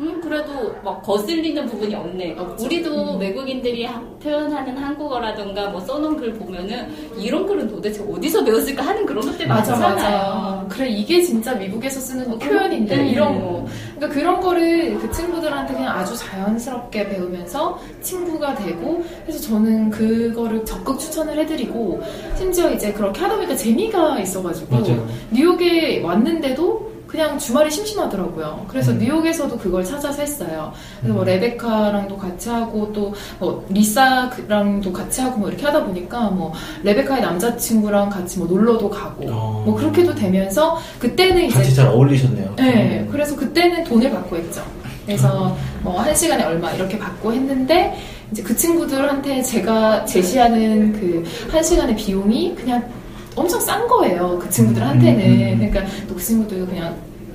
[0.00, 2.34] 음, 그래도 막 거슬리는 부분이 없네.
[2.38, 2.64] 없죠.
[2.64, 3.20] 우리도 음.
[3.20, 9.22] 외국인들이 하- 표현하는 한국어라던가 뭐 써놓은 글 보면은 이런 글은 도대체 어디서 배웠을까 하는 그런
[9.22, 9.98] 것들 맞아, 많잖아요.
[10.00, 10.66] 맞아.
[10.70, 13.06] 그래, 이게 진짜 미국에서 쓰는 어, 표현인데, 음.
[13.08, 13.66] 이런 거.
[13.96, 20.98] 그러니까 그런 거를 그 친구들한테 그냥 아주 자연스럽게 배우면서 친구가 되고, 그래서 저는 그거를 적극
[20.98, 22.00] 추천을 해드리고,
[22.38, 25.06] 심지어 이제 그렇게 하다 보니까 재미가 있어가지고, 맞아요.
[25.30, 28.66] 뉴욕에 왔는데도 그냥 주말에 심심하더라고요.
[28.68, 28.98] 그래서 음.
[28.98, 30.72] 뉴욕에서도 그걸 찾아서 했어요.
[31.00, 31.26] 그래서 뭐 음.
[31.26, 36.52] 레베카랑도 같이 하고 또 뭐 리사랑도 같이 하고 뭐 이렇게 하다 보니까 뭐
[36.84, 39.62] 레베카의 남자친구랑 같이 뭐 놀러도 가고 어.
[39.66, 42.54] 뭐 그렇게도 되면서 그때는 이제 같이 잘 어울리셨네요.
[42.56, 44.62] 네, 그래서 그때는 돈을 받고 했죠.
[45.06, 47.96] 그래서 뭐 한 시간에 얼마 이렇게 받고 했는데
[48.30, 52.84] 이제 그 친구들한테 제가 제시하는 그 한 시간의 비용이 그냥
[53.36, 54.38] 엄청 싼 거예요.
[54.40, 55.20] 그 친구들한테는.
[55.20, 55.70] 음, 음, 음.
[55.70, 56.94] 그러니까 그 친구들 그냥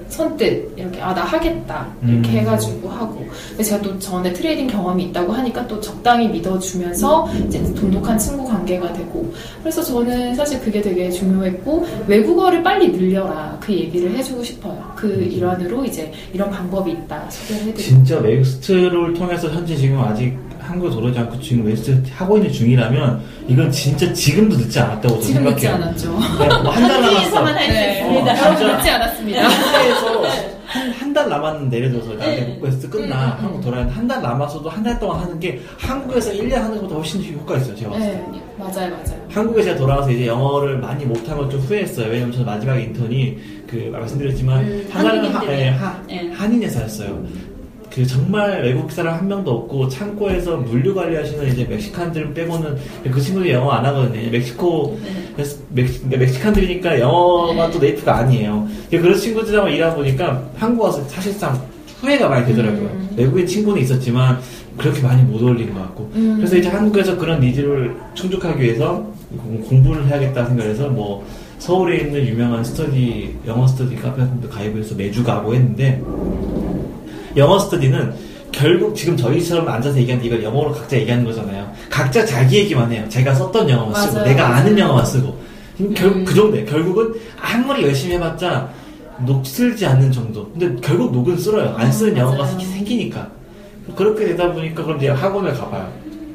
[0.10, 2.38] 선뜻 이렇게 아 나 하겠다 이렇게 음.
[2.38, 8.18] 해가지고 하고 근데 제가 또 전에 trading 경험이 있다고 하니까 또 적당히 믿어주면서 이제 돈독한
[8.18, 14.44] 친구 관계가 되고 그래서 저는 사실 그게 되게 중요했고 외국어를 빨리 늘려라 그 얘기를 해주고
[14.44, 20.38] 싶어요 그 일환으로 이제 이런 방법이 있다 소개를 해드리고 진짜 WEST를 통해서 현재 지금 아직
[20.66, 25.44] 한국에 돌아오지 않고 지금 WEST 하고 있는 중이라면 이건 진짜 지금도 늦지 않았다고 저는 지금
[25.46, 25.84] 늦지 생각해요.
[25.86, 26.70] 않았죠 뭐한달 남았어.
[26.72, 28.00] 한국에서만 할수 네.
[28.00, 28.32] 있습니다.
[28.32, 28.78] 어, 진짜.
[28.78, 30.56] 늦지 않았습니다 한국에서
[31.00, 32.60] 한 달 남았는데 예를 들어서 나한테 네.
[32.62, 33.62] WEST 끝나 음, 음, 한국 음.
[33.62, 37.56] 돌아와야 한달 남았어도 한 달 동안 하는 게 한국에서 1년 하는 것보다 훨씬 더 효과
[37.58, 38.18] 있어요 제가 봤을 때.
[38.34, 42.08] 네 맞아요 맞아요 한국에 제가 돌아와서 이제 영어를 많이 못한 걸 좀 후회했어요.
[42.10, 43.38] 왜냐면 저는 마지막 인턴이
[43.70, 45.52] 그 말씀드렸지만 음, 한국인들이요.
[45.52, 46.30] 예, 하, 예.
[46.34, 47.24] 한인 회사였어요.
[47.96, 52.76] 그 정말 외국 사람 한 명도 없고 창고에서 물류 관리하시는 이제 Mexican들 빼고는
[53.10, 54.30] 그 친구들이 영어 안 하거든요.
[54.30, 55.00] 멕시코
[55.34, 58.68] 그래서 Mexi, Mexican들이니까 영어가 또 native가 아니에요.
[58.92, 61.58] 그런 친구들하고 일하다 보니까 한국 와서 사실상
[62.02, 62.82] 후회가 많이 되더라고요.
[62.82, 63.10] 음.
[63.16, 64.40] 외국인 친구는 있었지만
[64.78, 66.12] 그렇게 많이 못 어울린 것 같고.
[66.16, 66.34] 음.
[66.36, 71.26] 그래서 이제 한국에서 그런 needs를 충족하기 위해서 공- 공부를 해야겠다 생각해서 뭐
[71.60, 76.02] 서울에 있는 유명한 스터디 영어 스터디 카페 같은 데 가입해서 매주 가고 했는데
[77.36, 78.14] 영어 스터디는
[78.52, 81.70] 결국 지금 저희처럼 앉아서 얘기하는데 이걸 영어로 각자 얘기하는 거잖아요.
[81.90, 83.04] 각자 자기 얘기만 해요.
[83.10, 84.78] 제가 썼던 영어만 쓰고 맞아요, 내가 아는.
[84.80, 85.38] 영어만 쓰고
[85.94, 86.26] 결국 음.
[86.26, 86.66] 그 정도예요.
[86.66, 88.70] 결국은 아무리 열심히 해봤자
[89.26, 90.50] 녹슬지 않는 정도.
[90.52, 91.74] 근데 결국 녹은 슬어요.
[91.78, 92.60] 안 쓰는 음, 영어가 맞아요.
[92.60, 93.30] 생기니까.
[93.96, 95.92] 그렇게 되다 보니까 그럼 이제 학원을 가봐요.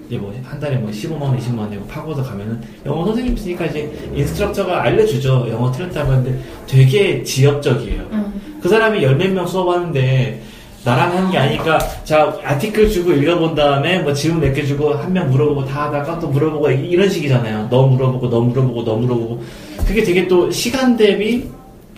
[0.09, 3.65] 이제 뭐 한 달에 뭐 15만 원, 20만 원 내고 파고다 가면은 영어 선생님 있으니까
[3.67, 5.47] 이제 instructor가 알려주죠.
[5.51, 8.03] 영어 틀렸다고 하는데 되게 지엽적이에요.
[8.13, 8.59] 음.
[8.61, 10.43] 그 사람이 열 몇 명 수업하는데
[10.85, 15.13] 나랑 하는 게 아니니까 자 article 주고 읽어본 다음에 뭐 질문 몇 개 주고 한
[15.13, 17.69] 명 물어보고 다 하다가 또 물어보고 이- 이런 식이잖아요.
[17.71, 19.43] 너 물어보고 너 물어보고 너 물어보고
[19.87, 21.45] 그게 되게 또 시간 대비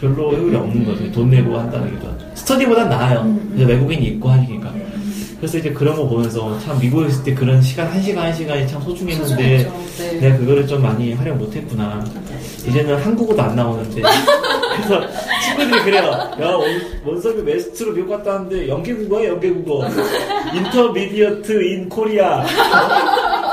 [0.00, 1.12] 별로 효율이 없는 거죠.
[1.12, 2.08] 돈 내고 한다는 게 더.
[2.34, 3.20] 스터디보단 나아요.
[3.20, 4.72] 음, 외국인이 있고 하니까.
[5.38, 8.66] 그래서 이제 그런 거 보면서 참 미국에 있을 때 그런 시간 한 시간 한 시간이
[8.66, 9.70] 참 소중했는데.
[9.98, 10.12] 네.
[10.20, 12.04] 내가 그거를 좀 많이 활용 못했구나.
[12.66, 14.02] 이제는 한국어도 안 나오는데.
[14.76, 15.00] 그래서
[15.44, 16.02] 친구들이 그래요.
[16.40, 19.86] 야, 원- 원석이 WEST로 미국 갔다 왔는데 영개국어야, 영개국어.
[20.54, 22.44] Intermediate in Korean.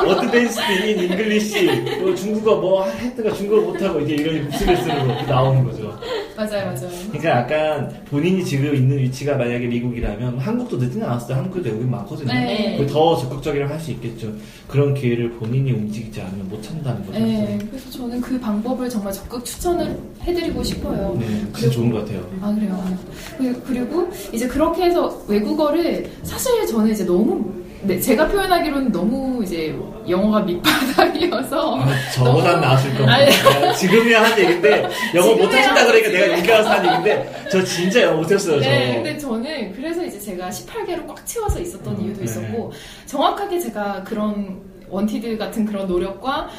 [0.08, 1.66] Advanced in English.
[2.02, 5.98] 뭐 중국어 뭐 했다가 중국어 못하고 이제 이런 거 나오는 거죠.
[6.36, 11.36] 맞아요 맞아요 그러니까 약간 본인이 지금 있는 위치가 만약에 미국이라면 한국도 늦지는 않았어요.
[11.38, 12.32] 한국도 외국인 많거든요.
[12.34, 12.78] 네.
[12.78, 14.32] 그더 적극적이라고 할수 있겠죠.
[14.68, 17.20] 그런 기회를 본인이 움직이지 않으면 못 찾는다는 거죠.
[17.20, 21.18] 네, 그래서 저는 그 방법을 정말 적극 추천을 해드리고 싶어요.
[21.20, 22.26] 네, 진짜 좋은 것 같아요.
[22.42, 22.98] 아 그래요.
[23.38, 29.74] 그- 그리고 이제 그렇게 해서 외국어를 사실 저는 이제 너무 네, 제가 표현하기로는 너무 이제
[30.08, 33.14] 영어가 밑바닥이어서 아, 저보단 나았을 겁니다.
[33.14, 33.76] 아니.
[33.78, 36.10] 지금이야 한 얘기인데 영어 못하신다 그러니까.
[36.10, 38.62] 내가 여기 와서 한 얘기인데 저 진짜 영어 못했어요.
[38.62, 38.70] 저.
[38.70, 42.26] 네, 근데 저는 그래서 이제 제가 18개로 꽉 채워서 있었던 음, 이유도 네.
[42.26, 42.72] 있었고
[43.06, 46.50] 정확하게 제가 그런 원티드 같은 그런 노력과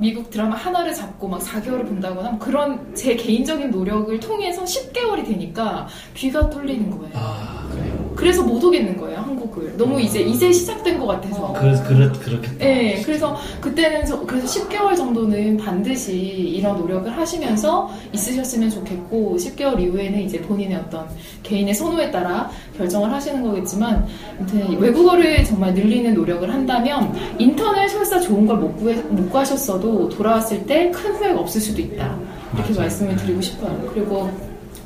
[0.00, 5.88] 미국 드라마 하나를 잡고 막 4개월을 본다거나 뭐 그런 제 개인적인 노력을 통해서 10개월이 되니까
[6.14, 7.12] 귀가 뚫리는 거예요.
[7.14, 8.07] 아 그래요.
[8.18, 9.76] 그래서 못 오겠는 거예요, 한국을.
[9.76, 11.52] 너무 이제 이제 시작된 것 같아서.
[11.56, 12.58] 그래서 그렇 그렇겠다.
[12.58, 20.20] 네, 그래서 그때는 저, 그래서 10개월 정도는 반드시 이런 노력을 하시면서 있으셨으면 좋겠고 10개월 이후에는
[20.20, 21.06] 이제 본인의 어떤
[21.44, 24.04] 개인의 선호에 따라 결정을 하시는 거겠지만
[24.36, 30.66] 아무튼 외국어를 정말 늘리는 노력을 한다면 인터넷 설사 좋은 걸 못 구해 못 구하셨어도 돌아왔을
[30.66, 32.18] 때 큰 후회가 없을 수도 있다
[32.56, 32.74] 이렇게.
[32.74, 33.88] 말씀을 드리고 싶어요.
[33.94, 34.28] 그리고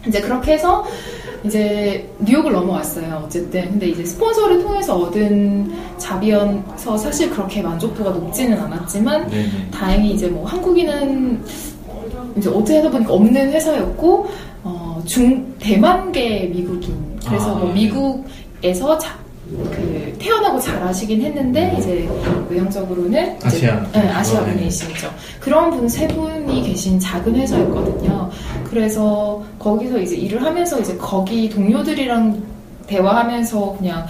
[0.06, 0.84] 이제 그렇게 해서
[1.44, 3.22] 이제 뉴욕을 넘어왔어요.
[3.26, 9.70] 어쨌든 근데 이제 스폰서를 통해서 얻은 잡이어서 사실 그렇게 만족도가 높지는 않았지만 네네.
[9.72, 11.42] 다행히 이제 뭐 한국인은
[12.36, 14.28] 이제 어떻게 하다 보니까 없는 회사였고
[14.64, 17.74] 어, 중 대만계 미국인 그래서 아, 뭐 네.
[17.74, 19.18] 미국에서 자,
[19.70, 22.08] 그 태어나고 자라시긴 했는데 이제
[22.48, 23.86] 외형적으로는 이제- 아시아.
[23.92, 24.52] 네, 아시아 어, 네.
[24.56, 25.10] 분이시죠.
[25.40, 28.30] 그런 분 세 분이 계신 작은 회사였거든요.
[28.64, 32.42] 그래서 거기서 이제 일을 하면서 이제 거기 동료들이랑
[32.86, 34.06] 대화하면서 그냥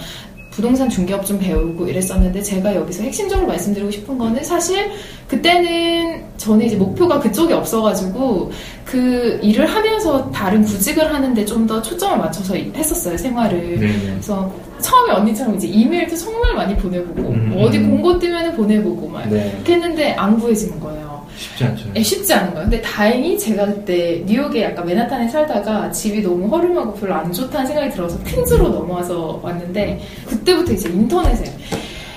[0.53, 4.91] 부동산 중개업 좀 배우고 이랬었는데 제가 여기서 핵심적으로 말씀드리고 싶은 거는 사실
[5.27, 8.51] 그때는 저는 이제 목표가 그쪽에 없어가지고
[8.85, 13.79] 그 일을 하면서 다른 구직을 하는데 좀 더 초점을 맞춰서 했었어요 생활을.
[13.79, 13.99] 네네.
[14.11, 17.49] 그래서 처음에 언니처럼 이제 이메일도 정말 많이 보내보고 음.
[17.53, 19.53] 뭐 어디 공고 뜨면 보내보고 막 네.
[19.55, 21.12] 이렇게 했는데 안 구해지는 거예요.
[21.37, 21.89] 쉽지 않죠.
[21.95, 22.69] 예, 쉽지 않은 거예요.
[22.69, 27.89] 근데 다행히 제가 그때 뉴욕에 약간 맨하탄에 살다가 집이 너무 허름하고 별로 안 좋다는 생각이
[27.91, 31.51] 들어서 퀸즈로 넘어와서 왔는데 그때부터 이제 인터넷에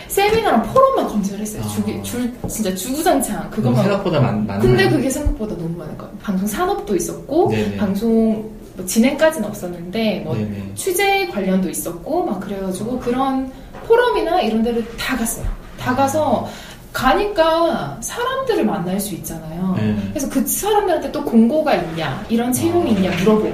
[0.08, 1.62] 세미나랑 포럼만 검색을 했어요.
[1.64, 1.68] 아.
[1.68, 3.82] 줄, 줄 진짜 주구장창 그것만.
[3.82, 4.60] 생각보다 많, 많나요?
[4.60, 6.12] 근데 그게 생각보다 너무 많은 거예요.
[6.22, 7.76] 방송 산업도 있었고 네네.
[7.76, 10.72] 방송 뭐 진행까지는 없었는데 뭐 네네.
[10.74, 13.50] 취재 관련도 있었고 막 그래가지고 그런
[13.86, 15.46] 포럼이나 이런 데를 다 갔어요.
[15.78, 16.48] 다 가서
[16.92, 19.74] 가니까 사람들을 만날 수 있잖아요.
[19.76, 19.96] 네.
[20.10, 23.52] 그래서 그 사람들한테 또 공고가 있냐, 이런 채용이 있냐 물어보고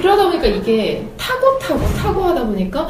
[0.00, 2.88] 이러다 보니까 이게 타고 타고 타고 하다 보니까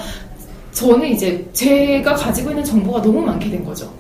[0.72, 3.92] 저는 이제 제가 가지고 있는 정보가 너무 많게 된 거죠.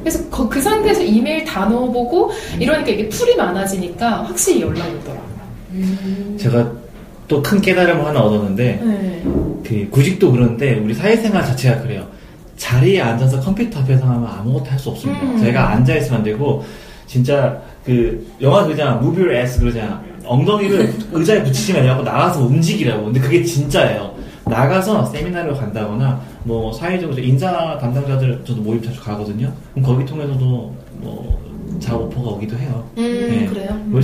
[0.00, 6.36] 그래서 그, 그 상태에서 이메일 다 넣어보고 이러니까 이게 풀이 많아지니까 확실히 연락이 오더라고요.
[6.38, 6.72] 제가
[7.28, 9.22] 또 큰 깨달음을 하나 얻었는데 네.
[9.64, 12.06] 그 구직도 그런데 우리 사회생활 자체가 그래요.
[12.56, 15.22] 자리에 앉아서 컴퓨터 앞에서 하면 아무것도 할 수 없습니다.
[15.22, 15.38] 음.
[15.38, 16.64] 저희가 앉아 있으면 안 되고
[17.06, 20.02] 진짜 그 영화 그냥 무비를 S 그러잖아.
[20.24, 23.04] 엉덩이를 의자에 붙이지 말라고 나가서 움직이라고.
[23.04, 24.14] 근데 그게 진짜예요.
[24.46, 29.52] 나가서 세미나를 간다거나 뭐 사회적으로 인사 담당자들 저도 모임 자주 가거든요.
[29.72, 31.44] 그럼 거기 통해서도 뭐
[31.80, 32.84] 작업 오퍼가 오기도 해요.
[32.98, 33.46] 음, 네.
[33.46, 33.70] 그래요?
[33.86, 34.00] 뭐,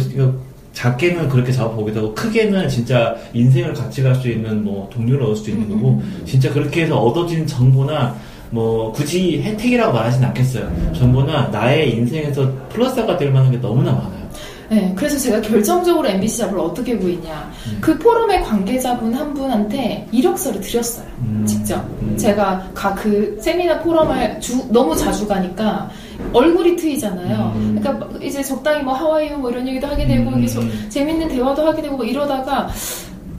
[0.73, 5.37] 작게는 그렇게 작업 보기도 하고 크게는 진짜 인생을 같이 갈 수 있는 뭐 동료를 얻을
[5.37, 8.15] 수도 있는 음, 거고 진짜 그렇게 해서 얻어진 정보나
[8.51, 10.69] 뭐 굳이 혜택이라고 말하진 않겠어요.
[10.95, 14.21] 정보나 나의 인생에서 플러스가 될 만한 게 너무나 많아요.
[14.71, 17.51] 네, 그래서 제가 결정적으로 MBC 잡을 어떻게 구했냐.
[17.67, 17.79] 음.
[17.81, 21.05] 그 포럼의 관계자분 한 분한테 이력서를 드렸어요.
[21.19, 21.45] 음.
[21.45, 21.77] 직접.
[22.03, 22.17] 음.
[22.17, 25.91] 제가 가 그 세미나 포럼을 주- 너무 자주 가니까
[26.33, 27.53] 얼굴이 트이잖아요.
[27.57, 27.79] 음.
[27.81, 30.39] 그러니까 막 이제 적당히 뭐 하와이유 뭐 이런 얘기도 하게 되고 음.
[30.39, 32.69] 이게 저- 재밌는 대화도 하게 되고 뭐 이러다가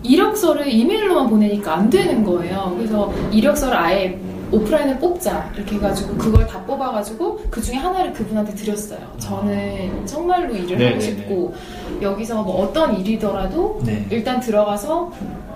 [0.03, 2.73] 이력서를 이메일로만 보내니까 안 되는 거예요.
[2.77, 4.19] 그래서 이력서를 아예
[4.51, 8.99] 오프라인을 뽑자 이렇게 해가지고 그걸 다 뽑아가지고 그 중에 하나를 그분한테 드렸어요.
[9.19, 10.89] 저는 정말로 일을 네네네.
[10.89, 11.53] 하고 싶고
[12.01, 14.05] 여기서 뭐 어떤 일이더라도 네.
[14.09, 15.11] 일단 들어가서
[15.49, 15.50] 뭐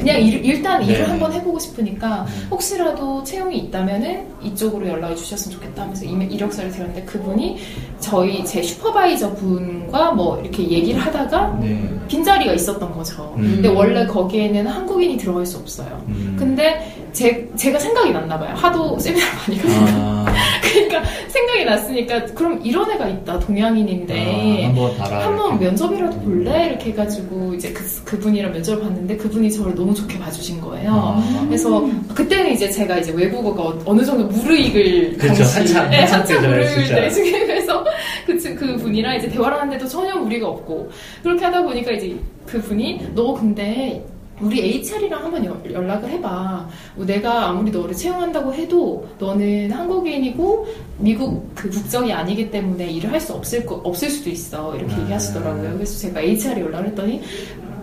[0.00, 1.08] 그냥 일, 일단 일을 네네.
[1.08, 2.46] 한번 해보고 싶으니까 네.
[2.50, 7.58] 혹시라도 채용이 있다면은 이쪽으로 연락을 주셨으면 좋겠다 하면서 이력서를 드렸는데 그분이
[8.00, 11.88] 저희 제 슈퍼바이저 분과 뭐 이렇게 얘기를 하다가 네.
[12.08, 13.34] 빈자리가 있었던 거죠.
[13.36, 13.42] 음.
[13.56, 16.02] 근데 원래 거기에는 한국인이 들어갈 수 없어요.
[16.08, 16.36] 음.
[16.38, 18.54] 근데 제, 제가 생각이 났나 봐요.
[18.54, 19.92] 하도 세미나 많이 가니까.
[20.00, 20.34] 아,
[20.72, 23.38] 그러니까 생각이 났으니까 그럼 이런 애가 있다.
[23.40, 24.64] 동양인인데.
[24.64, 25.26] 아, 한번 봐라.
[25.26, 25.64] 한번 이렇게.
[25.66, 26.66] 면접이라도 볼래?
[26.68, 30.90] 이렇게 해가지고 이제 그, 그분이랑 면접을 봤는데 그분이 저를 너무 좋게 봐주신 거예요.
[30.92, 31.44] 아.
[31.48, 35.42] 그래서 그때는 이제 제가 이제 외국어가 어- 어느 정도 무르익을 그렇죠.
[35.42, 37.84] 당시- 한참, 네, 한참 무르익을 지금 그래서
[38.26, 40.90] 그, 친- 그 분이랑 이제 대화를 하는데도 전혀 무리가 없고
[41.22, 42.14] 그렇게 하다 보니까 이제
[42.46, 44.04] 그 분이 너 근데
[44.40, 46.66] 우리 HR이랑 한번 여- 연락을 해봐.
[46.96, 50.66] 뭐 내가 아무리 너를 채용한다고 해도 너는 한국인이고
[50.98, 55.00] 미국 그 국적이 아니기 때문에 일을 할 수 없을 거 없을 수도 있어 이렇게 아.
[55.02, 55.74] 얘기하시더라고요.
[55.74, 57.20] 그래서 제가 HR에 연락을 했더니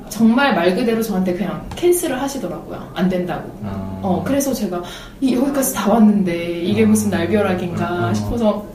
[0.09, 2.91] 정말 말 그대로 저한테 그냥 캔슬을 하시더라고요.
[2.95, 3.51] 안 된다고.
[3.63, 3.99] 아.
[4.01, 4.81] 어 그래서 제가
[5.21, 8.13] 이- 여기까지 다 왔는데 이게 무슨 날벼락인가 아.
[8.13, 8.65] 싶어서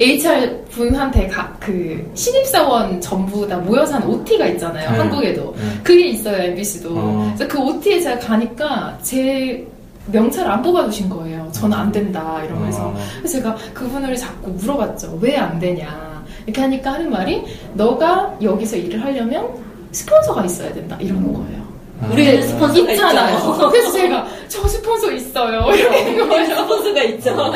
[0.00, 4.90] HR 분한테 가, 그 신입사원 전부 다 모여서 한 OT가 있잖아요.
[4.92, 4.96] 네.
[4.96, 5.62] 한국에도 네.
[5.82, 6.88] 그게 있어요 MBC도.
[6.96, 7.34] 어.
[7.36, 9.66] 그래서 그 OT에 제가 가니까 제
[10.06, 11.46] 명찰을 안 뽑아주신 거예요.
[11.52, 12.96] 저는 안 된다 이러면서 어.
[13.18, 15.18] 그래서 제가 그분을 자꾸 물어봤죠.
[15.20, 17.42] 왜 안 되냐 이렇게 하니까 하는 말이
[17.74, 19.48] 너가 여기서 일을 하려면
[19.92, 21.60] 스폰서가 있어야 된다 이러는 거예요.
[22.02, 22.08] 아.
[22.10, 23.36] 우리는 스폰서가 있잖아요.
[23.36, 23.68] 있잖아요.
[23.70, 25.60] 그래서 제가 저 스폰서 있어요.
[25.74, 26.56] 이렇게 된 거예요.
[26.56, 27.52] 스폰서가 있죠.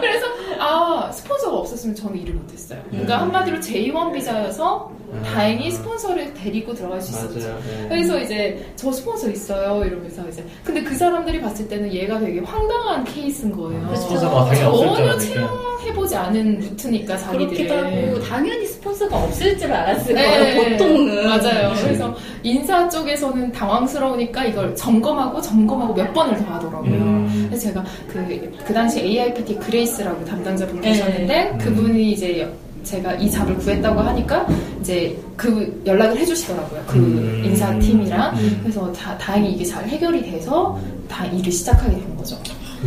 [0.00, 0.26] 그래서
[0.60, 2.82] 아 스폰서가 없었으면 저는 일을 못했어요.
[2.90, 3.20] 그러니까 네.
[3.20, 5.22] 한마디로 J1 비자여서 아.
[5.22, 7.38] 다행히 스폰서를 데리고 들어갈 수 있었죠.
[7.46, 7.60] 맞아요.
[7.66, 7.88] 네.
[7.88, 13.04] 그래서 이제 저 스폰서 있어요 이러면서 이제 근데 그 사람들이 봤을 때는 얘가 되게 황당한
[13.04, 13.94] 케이스인 거예요.
[13.96, 15.18] 스폰서가 전혀 알았으니까.
[15.18, 17.66] 채용해보지 않은 루트니까 자기들이.
[17.68, 20.70] 그렇기도 하고 당연히 스폰서가 없을 줄 알았을 네, 거예요.
[20.76, 21.72] 보통은 맞아요.
[21.82, 26.92] 그래서 인사 쪽에서는 당황스러우니까 이걸 점검하고 점검하고 몇 번을 더 하더라고요.
[26.92, 27.46] 음.
[27.48, 30.90] 그래서 제가 그, 그 당시 AIPT 그레이스라고 담당자분 네.
[30.90, 31.58] 계셨는데 음.
[31.58, 32.48] 그분이 이제
[32.86, 34.46] 제가 이 job을 구했다고 하니까
[34.80, 36.82] 이제 그 연락을 해주시더라고요.
[36.86, 37.42] 그 음.
[37.44, 38.36] 인사팀이랑.
[38.36, 38.60] 음.
[38.62, 42.38] 그래서 다, 다행히 이게 잘 해결이 돼서 다 일을 시작하게 된 거죠.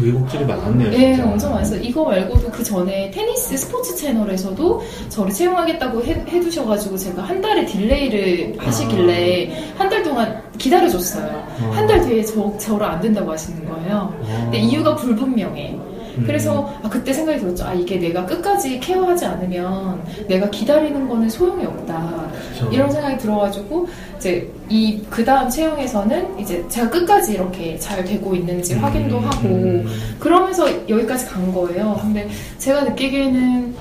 [0.01, 0.89] 굴곡들이 많았네요.
[0.91, 1.29] 네, 진짜.
[1.29, 1.81] 엄청 많았어요.
[1.81, 8.55] 이거 말고도 그 전에 테니스 스포츠 채널에서도 저를 채용하겠다고 해, 해두셔가지고 제가 한 달의 딜레이를
[8.59, 11.27] 하시길래 한달 동안 기다려줬어요.
[11.61, 11.71] 어.
[11.73, 14.13] 한달 뒤에 저, 저를 안 된다고 하시는 거예요.
[14.21, 14.39] 어.
[14.43, 15.88] 근데 이유가 불분명해.
[16.19, 16.23] 음.
[16.25, 17.65] 그래서 아, 그때 생각이 들었죠.
[17.65, 22.27] 아 이게 내가 끝까지 케어하지 않으면 내가 기다리는 거는 소용이 없다.
[22.57, 22.71] 그렇죠.
[22.73, 28.73] 이런 생각이 들어가지고 이제 이 그 다음 채용에서는 이제 제가 끝까지 이렇게 잘 되고 있는지
[28.75, 28.79] 음.
[28.83, 29.85] 확인도 하고 음.
[30.19, 31.97] 그러면서 여기까지 간 거예요.
[32.01, 32.27] 근데
[32.57, 33.75] 제가 느끼기에는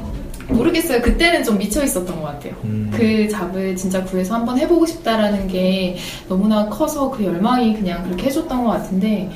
[0.49, 1.03] 모르겠어요.
[1.03, 2.55] 그때는 좀 미쳐 있었던 것 같아요.
[2.65, 2.91] 음.
[2.95, 5.97] 그 잡을 진짜 구해서 한번 해보고 싶다라는 게
[6.29, 9.31] 너무나 커서 그 열망이 그냥 그렇게 해줬던 것 같은데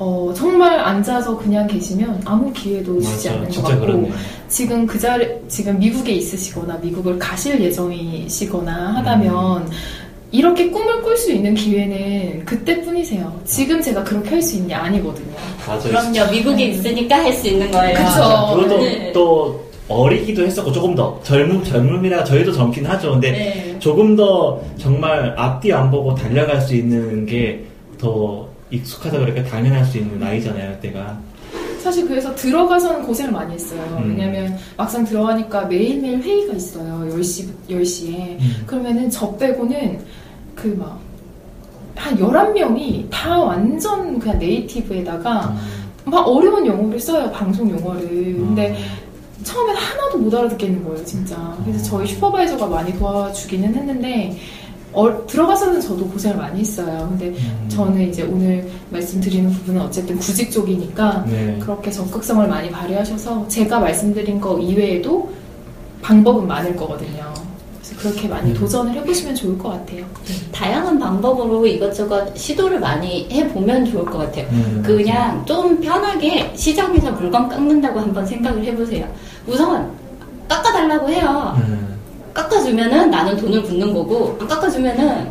[0.00, 4.12] 어, 정말 앉아서 그냥 계시면 아무 기회도 주지 맞아, 않는 것 진짜 같고 그렇네요.
[4.48, 9.68] 지금 그 자리 지금 미국에 있으시거나 미국을 가실 예정이시거나 하다면 음.
[10.30, 13.40] 이렇게 꿈을 꿀 수 있는 기회는 그때뿐이세요.
[13.44, 15.34] 지금 제가 그렇게 할 수 있는 게 아니거든요.
[15.66, 15.80] 맞아요.
[15.82, 16.30] 그럼요.
[16.30, 17.94] 미국에 있으니까 할 수 있는 거예요.
[17.98, 18.54] 그쵸.
[18.54, 19.12] 그것도 네.
[19.12, 23.12] 또 어리기도 했었고 조금 더 젊음 젊음이라 저희도 젊긴 하죠.
[23.12, 23.76] 근데 네.
[23.80, 30.18] 조금 더 정말 앞뒤 안 보고 달려갈 수 있는 게더 익숙하다 그러니까 당연할 수 있는
[30.18, 31.18] 나이잖아요, 그때가.
[31.80, 33.80] 사실 그래서 들어가서는 고생을 많이 했어요.
[34.02, 34.10] 음.
[34.10, 37.08] 왜냐면 막상 들어가니까 매일매일 회의가 있어요.
[37.10, 38.38] 10시, 10시에.
[38.38, 38.62] 음.
[38.66, 40.00] 그러면은 저 빼고는
[40.54, 40.98] 그 막,
[41.94, 45.56] 한 11명이 다 완전 그냥 네이티브에다가
[46.04, 47.30] 막 어려운 영어를 써요.
[47.32, 48.08] 방송 영어를.
[48.36, 48.76] 근데
[49.42, 51.56] 처음엔 하나도 못 알아듣겠는 거예요, 진짜.
[51.64, 54.36] 그래서 저희 슈퍼바이저가 많이 도와주기는 했는데,
[54.98, 57.06] 어, 들어가서는 저도 고생을 많이 했어요.
[57.10, 57.68] 근데 음.
[57.68, 61.56] 저는 이제 오늘 말씀드리는 부분은 어쨌든 구직 쪽이니까 네.
[61.60, 65.30] 그렇게 적극성을 많이 발휘하셔서 제가 말씀드린 거 이외에도
[66.02, 67.32] 방법은 많을 거거든요.
[67.80, 68.54] 그래서 그렇게 많이 음.
[68.54, 70.04] 도전을 해보시면 좋을 것 같아요.
[70.50, 74.48] 다양한 방법으로 이것저것 시도를 많이 해보면 좋을 것 같아요.
[74.50, 74.82] 음.
[74.84, 79.06] 그냥 좀 편하게 시장에서 물건 깎는다고 한번 생각을 해보세요.
[79.46, 79.92] 우선
[80.48, 81.87] 깎아달라고 해요.
[82.28, 82.34] 음.
[82.34, 85.26] 깎아주면은 나는 돈을 버는 거고 안 깎아주면은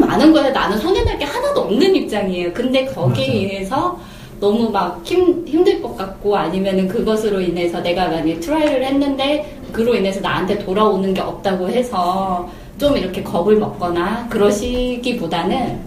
[0.00, 2.52] 많은 거에 나는 손해 볼 게 하나도 없는 입장이에요.
[2.52, 3.38] 근데 거기에 맞아요.
[3.40, 3.98] 의해서
[4.40, 10.20] 너무 막 힘, 힘들 것 같고 아니면은 그것으로 인해서 내가 만약에 try를 했는데 그로 인해서
[10.20, 12.48] 나한테 돌아오는 게 없다고 해서
[12.78, 15.80] 좀 이렇게 겁을 먹거나 그러시기보다는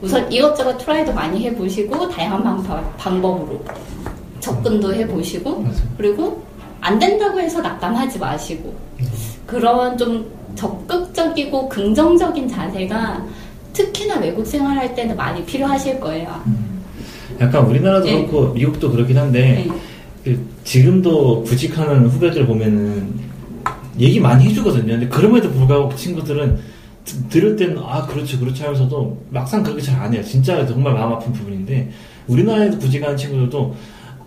[0.00, 3.60] 우선 이것저것 트라이도 많이 해보시고 다양한 방- 방법으로
[4.40, 5.64] 접근도 해보시고.
[5.96, 6.42] 그리고
[6.80, 8.74] 안 된다고 해서 낙담하지 마시고
[9.46, 13.24] 그런 좀 적극적이고 긍정적인 자세가
[13.72, 16.42] 특히나 외국 생활할 때는 많이 필요하실 거예요.
[17.40, 18.26] 약간 우리나라도 네.
[18.26, 19.68] 그렇고 미국도 그렇긴 한데 네.
[20.24, 23.14] 그 지금도 구직하는 후배들 보면은
[23.98, 24.92] 얘기 많이 해주거든요.
[24.92, 26.58] 근데 그럼에도 불구하고 그 친구들은
[27.04, 30.22] 드- 들을 때는 아 그렇지 그렇지 하면서도 막상 그렇게 잘 안 해요.
[30.22, 31.90] 진짜 정말 마음 아픈 부분인데
[32.28, 33.74] 우리나라에서 구직하는 친구들도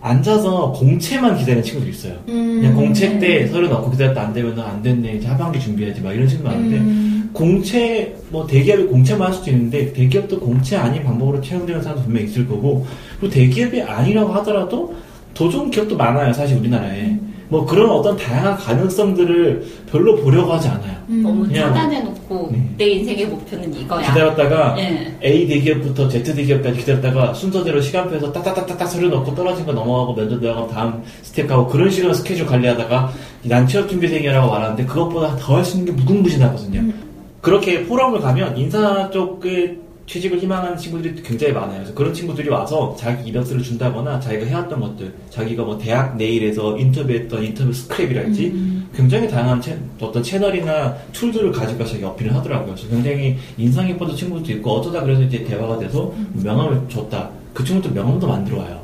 [0.06, 2.14] 앉아서 공채만 기다리는 친구들 있어요.
[2.28, 2.60] 음.
[2.60, 6.28] 그냥 공채 때 서류 넣고 기다렸다 안 되면 안 됐네 이제 하반기 준비해야지 막 이런
[6.28, 7.30] 친구들 많은데 음.
[7.32, 12.26] 공채 뭐 대기업이 공채만 할 수도 있는데 대기업도 공채 아닌 방법으로 채용되는 사람도 분명 히
[12.26, 12.86] 있을 거고
[13.18, 14.94] 그리고 대기업이 아니라고 하더라도
[15.34, 20.96] 더 좋은 기업도 많아요 사실 우리나라에 뭐 그런 어떤 다양한 가능성들을 별로 보려고 하지 않아요
[21.08, 21.22] 음.
[21.22, 22.70] 너무 그냥- 차단해놓고 네.
[22.76, 24.00] 내 인생의 목표는 이거야.
[24.08, 25.16] 기다렸다가 예.
[25.24, 30.68] A 대기업부터 Z 대기업까지 기다렸다가 순서대로 시간표에서 따따따따따 서류 넣고 떨어진 거 넘어가고 면접 들어가고
[30.68, 33.12] 다음 스텝 가고 그런 식으로 스케줄 관리하다가
[33.44, 36.92] 난 취업 준비생이라고 말하는데 그것보다 더 할 수 있는 게 무궁무진하거든요.
[37.40, 41.78] 그렇게 포럼을 가면 인사 쪽에 취직을 희망하는 친구들이 굉장히 많아요.
[41.78, 47.42] 그래서 그런 친구들이 와서 자기 이력서를 준다거나 자기가 해왔던 것들, 자기가 뭐 대학 내일에서 인터뷰했던
[47.42, 52.74] 인터뷰 스크랩이랄지 굉장히 다양한 채- 어떤 채널이나 tool들을 가지고 자기 어필을 하더라고요.
[52.74, 57.28] 그래서 굉장히 인상 깊어서 친구도 있고 어쩌다 그래서 이제 대화가 돼서 명함을 줬다.
[57.52, 58.80] 그 친구도 명함도 만들어 와요.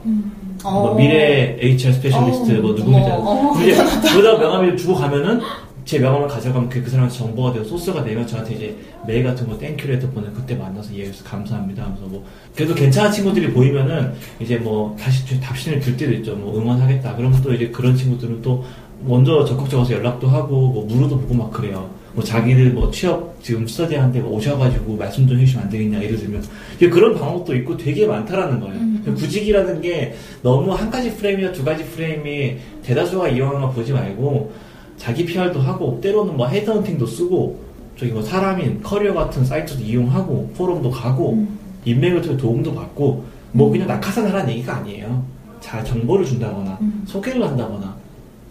[0.64, 0.94] 뭐 어.
[0.94, 3.16] 미래 HR specialist 어, 뭐 누구입니다.
[3.16, 3.62] 어머, 어머.
[3.62, 3.74] 이제
[4.14, 5.40] 그러다 명함을 주고 가면은
[5.84, 9.58] 제 명함을 가져가면 그, 그 사람한테 정보가 되고 소스가 되면 저한테 이제 메일 같은 거
[9.58, 14.56] thank you letter 보내 그때 만나서 얘기해서 감사합니다 하면서 뭐 그래도 괜찮은 친구들이 보이면은 이제
[14.56, 16.36] 뭐 다시 좀 답신을 줄 때도 있죠.
[16.36, 17.16] 뭐 응원하겠다.
[17.16, 18.64] 그러면 또 이제 그런 친구들은 또
[19.04, 21.90] 먼저 적극적으로 연락도 하고 뭐 물어도 보고 막 그래요.
[22.14, 26.44] 뭐 자기들 뭐 취업 지금 스터디하는데 뭐 오셔가지고 말씀 좀 해주시면 안 되겠냐 예를 들면.
[26.76, 28.74] 이게 그런 방법도 있고 되게 많다라는 거예요.
[28.76, 29.14] 음.
[29.16, 34.52] 구직이라는 게 너무 한 가지 프레임이나 두 가지 프레임이 대다수가 이용하는 거 보지 말고
[35.02, 37.58] 자기 PR도 하고 때로는 뭐 헤드헌팅도 쓰고
[37.96, 41.58] 저기 뭐 사람인 커리어 같은 사이트도 이용하고 포럼도 가고 음.
[41.84, 45.24] 인맥을 통해 도움도 받고 뭐 그냥 낙하산 하라는 얘기가 아니에요.
[45.60, 47.02] 잘 정보를 준다거나 음.
[47.04, 47.96] 소개를 한다거나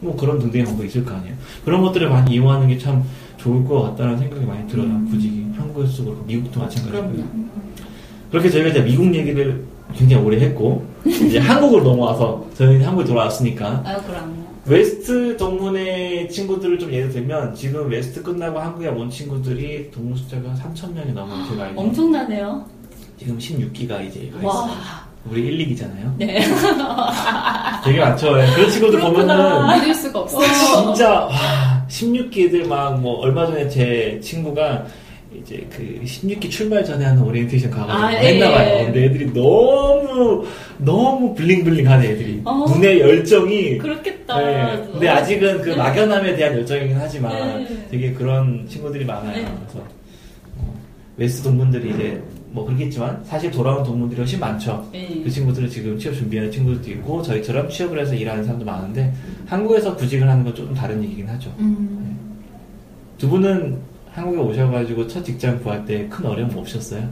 [0.02, 1.34] 뭐 그런 등등의 방법이 있을 거 아니에요.
[1.64, 3.02] 그런 것들을 많이 이용하는 게 참
[3.38, 4.88] 좋을 것 같다는 생각이 많이 들어요.
[4.88, 5.08] 음.
[5.10, 7.24] 구직이 한국에서도 그렇고 미국도 마찬가지고요.
[8.30, 9.64] 그렇게 저희가 이제 미국 얘기를
[9.96, 14.41] 굉장히 오래 했고 이제 한국으로 넘어와서 저희는 한국에 돌아왔으니까 아, 그럼요.
[14.66, 20.94] 웨스트 동문회 친구들을 좀 예를 들면 지금 웨스트 끝나고 한국에 온 친구들이 동문 숫자가 3천
[20.94, 21.46] 명이 넘어요.
[21.50, 22.66] 제가 알기로 엄청나네요.
[23.18, 24.48] 지금 16기가 이제 가 있어요.
[24.48, 24.70] 와.
[25.30, 26.16] 우리 1, 2기잖아요.
[26.18, 26.42] 네.
[27.86, 28.40] 되게 많죠.
[28.42, 28.46] 예.
[28.56, 30.48] 그런 친구들 보면은 믿을 수가 없어요.
[30.96, 34.86] 진짜 와 16기들 막 뭐 얼마 전에 제 친구가
[35.40, 38.52] 이제 그 16기 출발 전에 하는 오리엔테이션 가가지고 아, 했나 예.
[38.54, 38.86] 봐요.
[38.86, 40.46] 근데 애들이 너무
[40.78, 42.42] 너무 bling bling하네 애들이.
[42.44, 42.66] 어.
[42.68, 44.40] 눈의 열정이 그렇겠다.
[44.40, 44.88] 네.
[44.92, 47.88] 근데 아직은 그 막연함에 대한 열정이긴 하지만 네.
[47.90, 49.36] 되게 그런 친구들이 많아요.
[49.36, 49.46] 네.
[49.68, 49.80] 그래서
[50.58, 50.74] 어,
[51.18, 54.86] 웨스트 동문들이 이제 뭐 그렇겠지만 사실 돌아온 동문들이 훨씬 많죠.
[54.92, 55.22] 네.
[55.24, 59.14] 그 친구들은 지금 취업 준비하는 친구들도 있고 저희처럼 취업을 해서 일하는 사람도 많은데
[59.46, 61.54] 한국에서 구직을 하는 건 조금 다른 얘기긴 하죠.
[61.60, 62.18] 음.
[63.18, 67.08] 두 분은 한국에 오셔가지고 첫 직장 구할 때 큰 어려움 없으셨어요?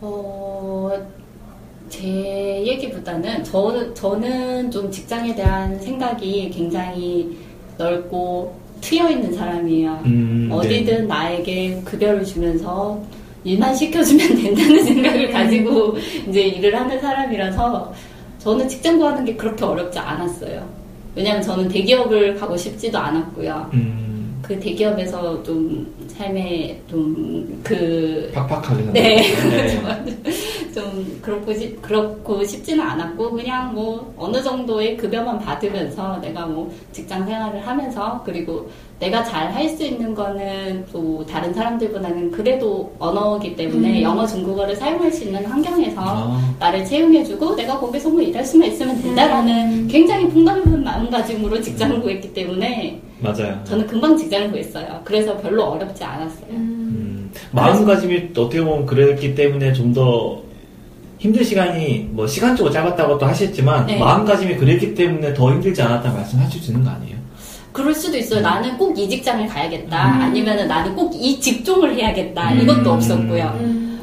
[0.00, 0.90] 어,
[1.88, 7.36] 제 얘기보다는 저는 저는 좀 직장에 대한 생각이 굉장히
[7.78, 10.02] 넓고 트여 있는 사람이에요.
[10.06, 13.00] 음, 어디든 나에게 급여를 주면서
[13.44, 15.96] 일만 시켜주면 된다는 생각을 가지고
[16.28, 17.92] 이제 일을 하는 사람이라서
[18.38, 20.66] 저는 직장 구하는 게 그렇게 어렵지 않았어요.
[21.14, 23.70] 왜냐하면 저는 대기업을 가고 싶지도 않았고요.
[23.74, 24.11] 음,
[24.42, 27.32] 그 대기업에서 좀 삶에 좀
[27.62, 29.22] 그 팍팍하게 네.
[30.04, 30.72] 네.
[30.74, 37.24] 좀 그렇고 싶, 그렇고 싶지는 않았고 그냥 뭐 어느 정도의 급여만 받으면서 내가 뭐 직장
[37.26, 38.70] 생활을 하면서 그리고
[39.02, 44.02] 내가 잘 할 수 있는 거는 또 다른 사람들보다는 그래도 언어이기 때문에 음.
[44.02, 49.00] 영어 중국어를 사용할 수 있는 환경에서 아, 나를 채용해주고 내가 거기서 뭐 일할 수만 있으면
[49.02, 49.88] 된다라는 음.
[49.90, 53.60] 굉장히 풍덩한 마음가짐으로 직장을 구했기 때문에 맞아요.
[53.64, 55.00] 저는 금방 직장을 구했어요.
[55.04, 56.50] 그래서 별로 어렵지 않았어요.
[56.50, 56.56] 음.
[56.94, 60.42] 음, 마음가짐이 어떻게 보면 그랬기 때문에 좀더
[61.18, 63.98] 힘든 시간이 뭐 시간적으로 짧았다고 또 하셨지만 네.
[63.98, 67.21] 마음가짐이 그랬기 때문에 더 힘들지 않았다 말씀하실 수 있는 거 아니에요?
[67.72, 68.40] 그럴 수도 있어요.
[68.40, 70.16] 나는 꼭 이 직장을 가야겠다.
[70.16, 70.20] 음.
[70.22, 72.52] 아니면은 나는 꼭 이 직종을 해야겠다.
[72.52, 72.60] 음.
[72.62, 73.56] 이것도 없었고요.
[73.60, 74.00] 음.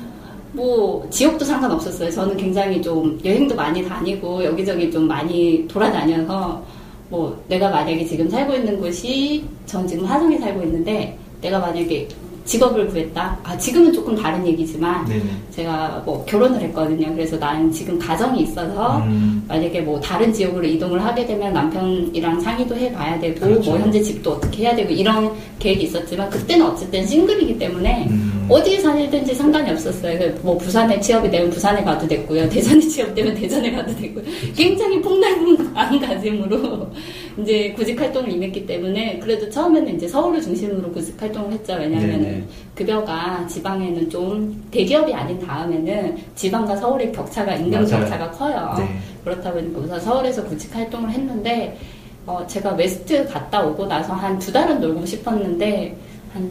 [0.53, 2.09] 뭐 지역도 상관없었어요.
[2.09, 6.61] 저는 굉장히 좀 여행도 많이 다니고 여기저기 좀 많이 돌아다녀서
[7.09, 12.07] 뭐 내가 만약에 지금 살고 있는 곳이 전 지금 하성에 살고 있는데 내가 만약에
[12.49, 13.37] 직업을 구했다.
[13.43, 15.23] 아 지금은 조금 다른 얘기지만 네네.
[15.51, 17.13] 제가 뭐 결혼을 했거든요.
[17.13, 22.75] 그래서 나는 지금 가정이 있어서 음, 만약에 뭐 다른 지역으로 이동을 하게 되면 남편이랑 상의도
[22.75, 23.69] 해봐야 되고 그렇죠.
[23.69, 28.28] 뭐 현재 집도 어떻게 해야 되고 이런 계획이 있었지만 그때는 어쨌든 싱글이기 때문에 음.
[28.49, 30.17] 어디에 살든지 상관이 없었어요.
[30.41, 32.49] 그뭐 부산에 취업이 되면 부산에 가도 됐고요.
[32.49, 34.23] 대전에 취업되면 대전에 가도 됐고요.
[34.55, 36.87] 굉장히 폭넓은 마음가짐으로
[37.41, 41.73] 이제 구직 활동을 임했기 때문에 그래도 처음에는 이제 서울을 중심으로 구직 활동을 했죠.
[41.73, 42.47] 왜냐하면.
[42.75, 47.85] 급여가 지방에는 좀 대기업이 아닌 다음에는 지방과 서울의 격차가 임금.
[47.85, 48.73] 격차가 커요.
[48.77, 48.87] 네.
[49.23, 51.77] 그렇다 보니까 우선 서울에서 구직 활동을 했는데
[52.25, 55.95] 어, 제가 웨스트 갔다 오고 나서 한 두 달은 놀고 싶었는데
[56.33, 56.49] 한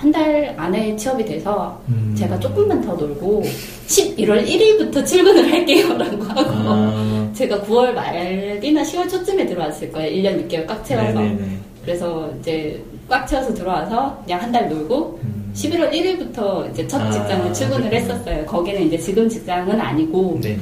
[0.00, 2.14] 한 달 안에 취업이 돼서 음.
[2.16, 3.42] 제가 조금만 더 놀고
[3.86, 10.10] 11월 1일부터 출근을 할게요 라고 하고 아, 제가 9월 말이나 10월 초쯤에 들어왔을 거예요.
[10.22, 11.20] 1년 6개월 꽉 채워서.
[11.20, 11.58] 네네네.
[11.84, 15.52] 그래서 이제 꽉 채워서 들어와서 그냥 한 달 놀고 음.
[15.54, 18.12] 11월 1일부터 이제 첫 아, 직장을 출근을 그렇구나.
[18.14, 18.46] 했었어요.
[18.46, 20.58] 거기는 이제 지금 직장은 아니고 네네.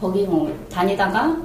[0.00, 1.36] 거기 뭐 다니다가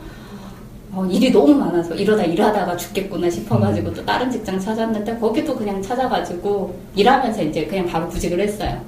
[0.96, 3.94] 어, 일이 너무 많아서 이러다 일하다가 죽겠구나 싶어가지고 음.
[3.94, 8.80] 또 다른 직장 찾았는데 거기도 그냥 찾아가지고 일하면서 이제 그냥 바로 구직을 했어요.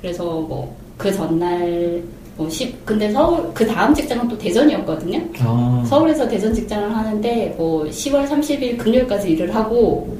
[0.00, 2.02] 그래서 뭐 그 전날
[2.36, 5.18] 뭐 10, 근데 서울 그 다음 직장은 또 대전이었거든요.
[5.40, 10.14] 아, 서울에서 대전 직장을 하는데 뭐 10월 30일 금요일까지 일을 하고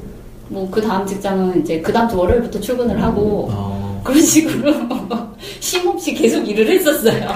[0.49, 4.73] 뭐 그 다음 직장은 이제 그 다음 주 월요일부터 출근을 하고 어, 그런 식으로
[5.59, 7.29] 쉼 없이 계속 일을 했었어요.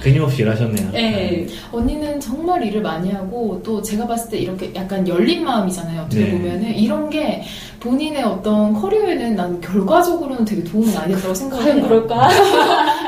[0.00, 0.90] 끊임없이 일하셨네요.
[0.92, 1.46] 네.
[1.70, 6.02] 언니는 정말 일을 많이 하고 또 제가 봤을 때 이렇게 약간 열린 마음이잖아요.
[6.02, 6.30] 어떻게 네.
[6.32, 7.42] 보면은 이런 게
[7.80, 11.64] 본인의 어떤 커리어에는 난 결과적으로는 되게 도움이 많이 된다고 생각해요.
[11.72, 12.28] 과연 그럴까?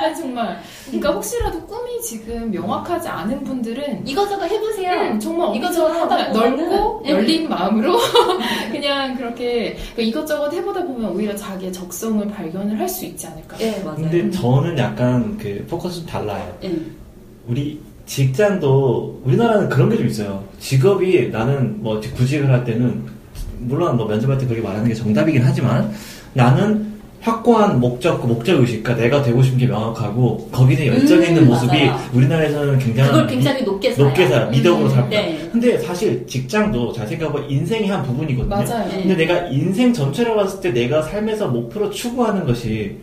[0.03, 0.59] 아니, 정말.
[0.87, 4.93] 그러니까 혹시라도 꿈이 지금 명확하지 않은 분들은 이거저거 해보세요.
[5.13, 6.57] 음, 정말 이거저거 이것저것 하다 넓고
[6.99, 7.99] 보면은, 열린 마음으로
[8.73, 13.57] 그냥 그렇게 그러니까 이것저것 해보다 보면 오히려 자기의 적성을 발견을 할 수 있지 않을까.
[13.57, 13.97] 네, 맞아요.
[13.97, 16.55] 근데 저는 약간 그 포커스 좀 달라요.
[16.61, 16.75] 네.
[17.47, 20.45] 우리 직장도 우리나라는 그런 게 좀 있어요.
[20.59, 23.03] 직업이 나는 뭐 구직을 할 때는
[23.63, 25.93] 물론 뭐 면접할 때 그렇게 말하는 게 정답이긴 하지만
[26.35, 31.29] 나는 확고한 목적, 그 목적 의식, 그러니까 내가 되고 싶은 게 명확하고 거기에 열정이 음,
[31.29, 32.01] 있는 모습이 맞아요.
[32.15, 34.09] 우리나라에서는 굉장한 그걸 굉장히 높게 살아요.
[34.09, 35.09] 높게 살아 미덕으로 음, 살고.
[35.09, 35.49] 네.
[35.53, 38.49] 근데 사실 직장도 잘 생각해보면 인생의 한 부분이거든요.
[38.49, 38.89] 맞아요.
[38.89, 39.03] 네.
[39.03, 42.97] 근데 내가 인생 전체를 봤을 때 내가 삶에서 목표로 추구하는 것이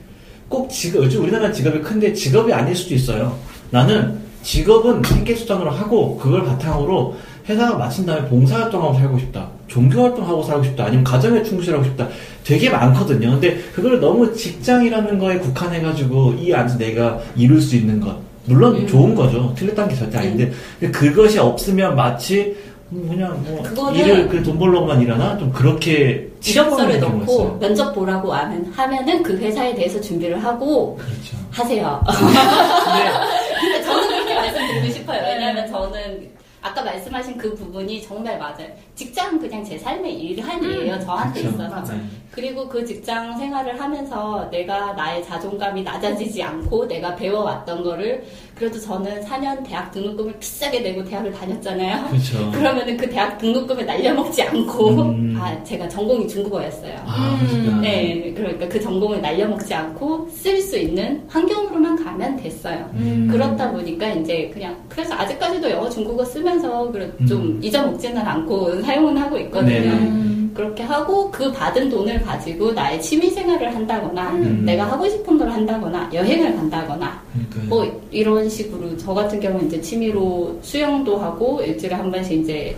[0.49, 3.37] 꼭 직업, 요즘 우리나라 직업이 큰데 직업이 아닐 수도 있어요.
[3.71, 7.15] 나는 직업은 생계수단으로 하고 그걸 바탕으로
[7.47, 9.49] 회사 마친 다음에 봉사활동하고 살고 싶다.
[9.69, 10.85] 종교 활동하고 살고 싶다.
[10.85, 12.07] 아니면 가정에 충실하고 싶다.
[12.43, 13.31] 되게 많거든요.
[13.31, 18.17] 근데 그걸 너무 직장이라는 거에 국한해가지고 이 안에서 내가 이룰 수 있는 것.
[18.45, 18.87] 물론 음.
[18.87, 19.53] 좋은 거죠.
[19.55, 22.57] 틀렸다는 게 절대 아닌데 근데 그것이 없으면 마치
[22.91, 27.59] 음, 그냥 뭐 일을 그 돈 벌러만 일하나 좀 그렇게 이력서를 경우가 넣고.
[27.59, 31.37] 면접 보라고 하면, 하면은 그 회사에 대해서 준비를 하고 그렇죠.
[31.51, 32.01] 하세요.
[32.07, 32.23] 근데
[33.61, 35.21] 근데 저는 그렇게 말씀드리고 싶어요.
[35.23, 36.27] 왜냐하면 저는
[36.61, 38.67] 아까 말씀하신 그 부분이 정말 맞아요.
[38.95, 40.95] 직장은 그냥 제 삶의 일환이에요.
[40.95, 41.55] 음, 저한테 그쵸.
[41.55, 41.93] 있어서.
[41.93, 42.01] 네.
[42.31, 48.23] 그리고 그 직장 생활을 하면서 내가 나의 자존감이 낮아지지 않고 내가 배워왔던 거를
[48.55, 52.07] 그래도 저는 4년 대학 등록금을 비싸게 내고 대학을 다녔잖아요.
[52.09, 52.51] 그렇죠.
[52.55, 55.37] 그러면은 그 대학 등록금을 날려먹지 않고 음.
[55.39, 56.95] 아 제가 전공이 중국어였어요.
[57.05, 57.79] 아, 음.
[57.81, 62.89] 네, 그러니까 그 전공을 날려먹지 않고 쓸 수 있는 환경으로만 가면 됐어요.
[62.93, 63.27] 음.
[63.31, 67.59] 그렇다 보니까 이제 그냥 그래서 아직까지도 영어 중국어 쓰면 서 그래- 좀 음.
[67.61, 69.69] 잊어먹지는 않고 사용은 하고 있거든요.
[69.73, 69.87] 네네.
[69.93, 70.51] 음.
[70.53, 74.63] 그렇게 하고 그 받은 돈을 가지고 나의 취미 생활을 한다거나 음.
[74.65, 77.63] 내가 하고 싶은 걸 한다거나 여행을 간다거나 그러니까요.
[77.69, 82.75] 뭐 이런 식으로 저 같은 경우는 이제 취미로 수영도 하고 일주일에 한 번씩 이제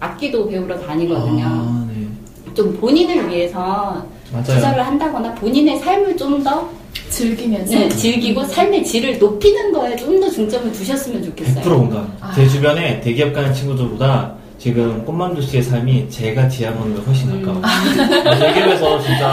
[0.00, 1.44] 악기도 배우러 다니거든요.
[1.44, 2.06] 아, 네.
[2.54, 4.44] 좀 본인을 위해서 맞아요.
[4.44, 6.68] 투자를 한다거나 본인의 삶을 좀더
[7.10, 11.64] 즐기면서 네, 즐기고 삶의 질을 높이는 거에 좀 더 중점을 두셨으면 100% 좋겠어요.
[11.64, 12.12] 공감.
[12.20, 12.32] 아.
[12.34, 17.42] 제 주변에 대기업 가는 친구들보다 지금 꽃만두 씨의 삶이 제가 지향하는 것 훨씬 음.
[17.42, 18.38] 가까워요.
[18.38, 19.32] 대기업에서 진짜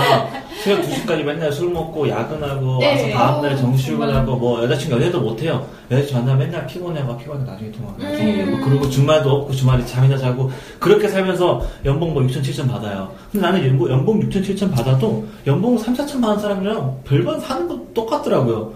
[0.63, 2.91] 새벽 2시까지 맨날 술 먹고 야근하고 네.
[2.93, 4.35] 와서 다음날에 어, 정시출근하고.
[4.37, 5.67] 뭐 여자친구 연애도 못해요.
[5.91, 7.91] 여자친구 만나면 맨날 피곤해가 피곤해 나중에 통화.
[7.99, 8.51] 나중에 음.
[8.51, 10.49] 뭐 그리고 주말도 없고 주말에 잠이나 자고
[10.79, 13.11] 그렇게 살면서 연봉 뭐 6천 7천 받아요.
[13.29, 17.77] 근데 나는 연봉, 연봉 6천 7천 받아도 연봉 3, 4천 받는 사람이랑 별반 사는 거
[17.93, 18.71] 똑같더라고요.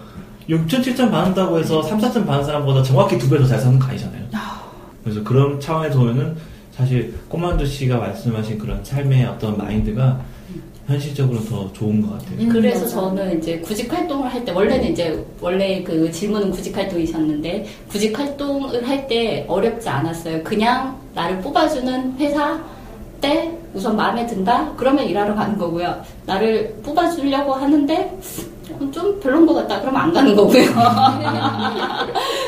[0.50, 3.86] 6천 7천 받는다고 해서 3, 4천 받는 사람보다 정확히 두 배 더 잘 사는 거
[3.88, 4.22] 아니잖아요.
[5.02, 6.36] 그래서 그런 차원에서 보면은
[6.72, 10.20] 사실 꼬만두 씨가 말씀하신 그런 삶의 어떤 마인드가
[10.86, 12.38] 현실적으로 더 좋은 것 같아요.
[12.40, 12.86] 음, 그래서.
[12.86, 18.86] 저는 이제 구직 활동을 할 때 원래는 이제 원래 그 질문은 구직 활동이셨는데 구직 활동을
[18.88, 20.42] 할 때 어렵지 않았어요.
[20.42, 22.58] 그냥 나를 뽑아주는 회사
[23.20, 26.02] 때 우선 마음에 든다 그러면 일하러 가는 거고요.
[26.26, 28.18] 나를 뽑아주려고 하는데
[28.90, 30.64] 좀 별론 것 같다 그러면 안 가는 거고요.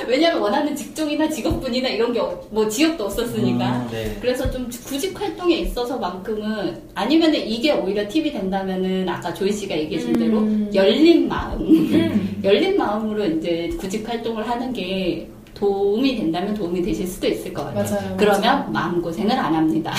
[0.09, 3.65] 왜냐면 원하는 직종이나 직업군이나 이런 게 뭐 지역도 없었으니까.
[3.65, 4.17] 아, 네.
[4.21, 10.39] 그래서 좀 구직 활동에 있어서만큼은 아니면은 이게 오히려 팁이 된다면은 아까 조이 씨가 얘기하신 대로
[10.39, 10.71] 음.
[10.73, 12.41] 열린 마음, 음.
[12.45, 17.85] 열린 마음으로 이제 구직 활동을 하는 게 도움이 된다면 도움이 되실 수도 있을 것 같아요.
[18.01, 18.17] 맞아요.
[18.17, 19.93] 그러면 마음 고생을 안 합니다.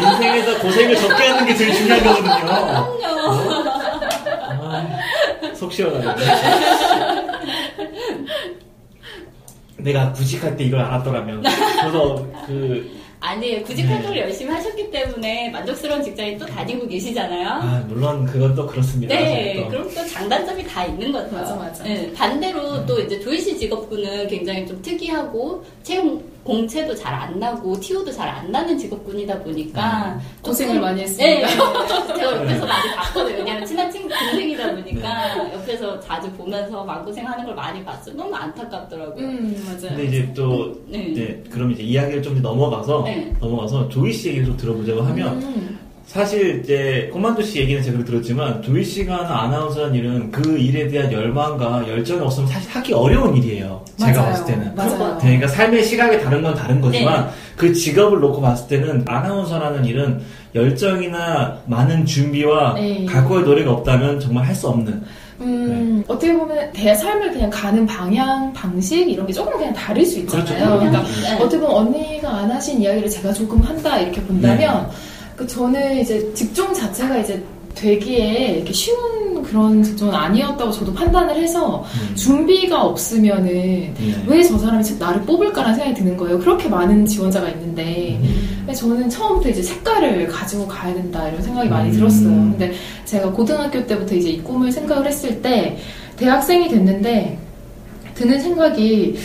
[0.00, 2.52] 인생에서 고생을 적게 하는 게 제일 중요한 거거든요.
[4.64, 7.21] 아, 속 시원하네.
[9.82, 11.42] 내가 구직할 때 이걸 알았더라면.
[11.42, 13.62] 그래서 그, 아니에요.
[13.62, 13.92] 구직 네.
[13.92, 17.48] 활동을 열심히 하셨기 때문에 만족스러운 직장에 또 다니고 계시잖아요.
[17.48, 19.14] 아, 물론 그건 또 그렇습니다.
[19.14, 19.68] 네, 또.
[19.68, 21.40] 그럼 또 장단점이 다 있는 것 같아요.
[21.40, 21.84] 맞아, 맞아.
[21.84, 27.78] 네, 반대로 또 이제 조이 씨 직업군은 굉장히 좀 특이하고 채용 공채도 잘 안 나고
[27.78, 31.48] 티오도 잘 안 나는 직업군이다 보니까 고생을 조금- 많이 네, 했습니다.
[32.16, 33.36] 제가 옆에서 많이 봤거든요.
[33.38, 38.16] 왜냐면 친한 친구 동생이다 보니까 옆에서 자주 보면서 마음고생하는 걸 많이 봤어요.
[38.16, 39.24] 너무 안타깝더라고요.
[39.24, 39.80] 음, 맞아요.
[39.96, 40.98] 근데 이제 또, 네.
[41.10, 43.32] 이제, 그럼 이제 이야기를 좀 넘어가서, 네.
[43.40, 45.78] 넘어가서 조이 씨 얘기를 좀 들어보자고 하면, 음.
[46.06, 51.10] 사실 이제 꼬만두 씨 얘기는 제가 들었지만 조이 씨가 하는 아나운서라는 일은 그 일에 대한
[51.10, 53.82] 열망과 열정이 없으면 사실 하기 어려운 일이에요.
[53.98, 54.30] 제가 맞아요.
[54.32, 54.74] 봤을 때는.
[54.74, 55.18] 맞아요.
[55.20, 57.32] 그러니까 삶의 시각이 다른 건 다른 거지만 네.
[57.56, 60.20] 그 직업을 놓고 봤을 때는 아나운서라는 일은
[60.54, 63.06] 열정이나 많은 준비와 네.
[63.06, 65.02] 각오의 노력이 없다면 정말 할 수 없는.
[65.40, 70.18] 음, 어떻게 보면 대 삶을 그냥 가는 방향, 방식 이런 게 조금 그냥 다를 수
[70.20, 70.44] 있잖아요.
[70.44, 70.78] 그렇죠.
[70.78, 71.34] 그러니까 네.
[71.42, 74.88] 어떻게 보면 언니가 안 하신 이야기를 제가 조금 한다 이렇게 본다면
[75.42, 77.42] 그 저는 이제 직종 자체가 이제
[77.74, 82.14] 되기에 이렇게 쉬운 그런 직종은 아니었다고 저도 판단을 해서 음.
[82.14, 84.24] 준비가 없으면은 네.
[84.28, 86.38] 왜저 사람이 나를 뽑을까라는 생각이 드는 거예요.
[86.38, 88.72] 그렇게 많은 지원자가 있는데 음.
[88.72, 91.94] 저는 처음부터 이제 색깔을 가지고 가야 된다 이런 생각이 많이 음.
[91.94, 92.28] 들었어요.
[92.28, 92.72] 근데
[93.04, 95.76] 제가 고등학교 때부터 이제 이 꿈을 생각을 했을 때
[96.18, 97.36] 대학생이 됐는데
[98.14, 99.16] 드는 생각이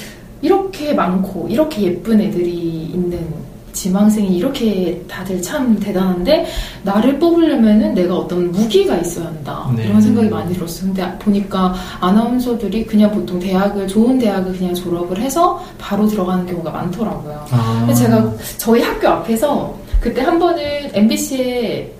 [0.41, 2.55] 이렇게 많고 이렇게 예쁜 애들이
[2.91, 3.46] 있는
[3.77, 6.47] 지망생이 이렇게 다들 참 대단한데
[6.83, 9.85] 나를 뽑으려면은 내가 어떤 무기가 있어야 한다 네.
[9.85, 10.87] 이런 생각이 많이 들었어요.
[10.87, 17.45] 근데 보니까 아나운서들이 그냥 보통 대학을 좋은 대학을 그냥 졸업을 해서 바로 들어가는 경우가 많더라고요.
[17.51, 17.77] 아.
[17.79, 20.63] 근데 제가 저희 학교 앞에서 그때 한 번은
[20.93, 21.93] MBC에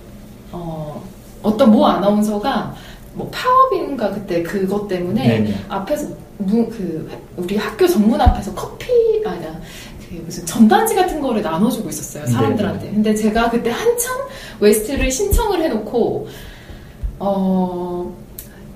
[0.52, 1.02] 어,
[1.44, 2.74] 어떤 모 아나운서가
[3.14, 5.56] 뭐 파업인가 그때 그것 때문에 네네.
[5.70, 6.08] 앞에서
[6.40, 8.88] 무, 그 우리 학교 정문 앞에서 커피
[9.26, 9.60] 아니야
[9.97, 12.80] 그 무슨 전단지 같은 거를 나눠주고 있었어요 사람들한테.
[12.80, 12.94] 네네.
[12.94, 14.16] 근데 제가 그때 한참
[14.60, 16.28] 웨스트를 신청을 해놓고
[17.20, 18.16] 어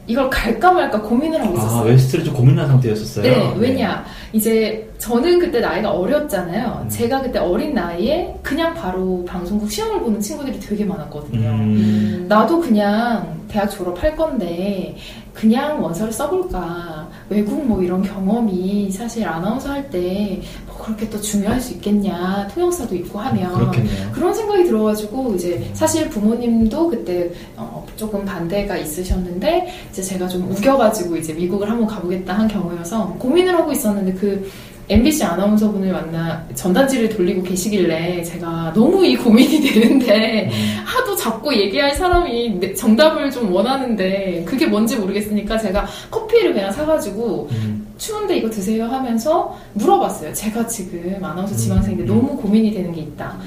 [0.07, 1.89] 이걸 갈까 말까 고민을 하고 아, 있었어요.
[1.91, 3.23] 웨스트를 좀 고민한 상태였었어요.
[3.23, 4.03] 네, 왜냐.
[4.34, 6.82] 이제 저는 그때 나이가 어렸잖아요.
[6.84, 6.89] 음.
[6.89, 11.49] 제가 그때 어린 나이에 그냥 바로 방송국 시험을 보는 친구들이 되게 많았거든요.
[11.49, 12.25] 음.
[12.27, 14.95] 나도 그냥 대학 졸업할 건데
[15.34, 22.47] 그냥 원서를 써볼까 외국 뭐 이런 경험이 사실 아나운서 할때뭐 그렇게 또 중요할 수 있겠냐
[22.53, 24.11] 통역사도 있고 하면 그렇겠네요.
[24.13, 31.17] 그런 생각이 들어가지고 이제 사실 부모님도 그때 어, 조금 반대가 있으셨는데 이제 제가 좀 우겨가지고
[31.17, 34.49] 이제 미국을 한번 가보겠다 한 경우여서 고민을 하고 있었는데 그
[34.89, 40.84] MBC 아나운서분을 만나 전단지를 돌리고 계시길래 제가 너무 이 고민이 되는데 음.
[40.84, 47.47] 하도 자꾸 얘기할 사람이 내- 정답을 좀 원하는데 그게 뭔지 모르겠으니까 제가 커피를 그냥 사가지고
[47.51, 47.88] 음.
[48.01, 50.33] 추운데 이거 드세요 하면서 물어봤어요.
[50.33, 52.07] 제가 지금 아나운서 지망생인데 음.
[52.07, 53.37] 너무 고민이 되는 게 있다.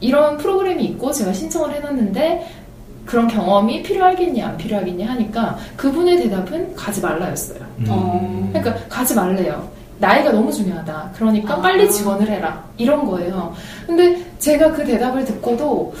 [0.00, 2.48] 이런 프로그램이 있고 제가 신청을 해놨는데
[3.06, 7.60] 그런 경험이 필요하겠냐 안 필요하겠냐 하니까 그분의 대답은 가지 말라였어요.
[7.78, 7.86] 음.
[7.88, 8.50] 어.
[8.52, 9.68] 그러니까 가지 말래요.
[10.00, 11.12] 나이가 너무 중요하다.
[11.14, 11.60] 그러니까 아.
[11.60, 12.64] 빨리 지원을 해라.
[12.78, 13.54] 이런 거예요.
[13.86, 15.94] 근데 제가 그 대답을 듣고도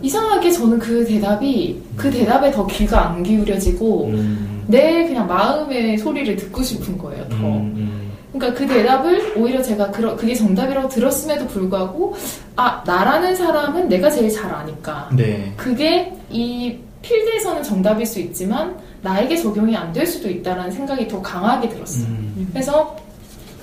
[0.00, 4.57] 이상하게 저는 그 대답이 그 대답에 더 귀가 안 기울여지고 음.
[4.68, 7.26] 내 그냥 마음의 소리를 듣고 싶은 거예요.
[7.28, 7.36] 더.
[7.36, 8.12] 음, 음.
[8.32, 12.14] 그러니까 그 대답을 오히려 제가 그러, 그게 정답이라고 들었음에도 불구하고
[12.56, 15.50] 아 나라는 사람은 내가 제일 잘 아니까 네.
[15.56, 21.70] 그게 이 필드에서는 정답일 수 있지만 나에게 적용이 안 될 수도 있다라는 생각이 더 강하게
[21.70, 22.04] 들었어요.
[22.06, 22.48] 음.
[22.52, 22.94] 그래서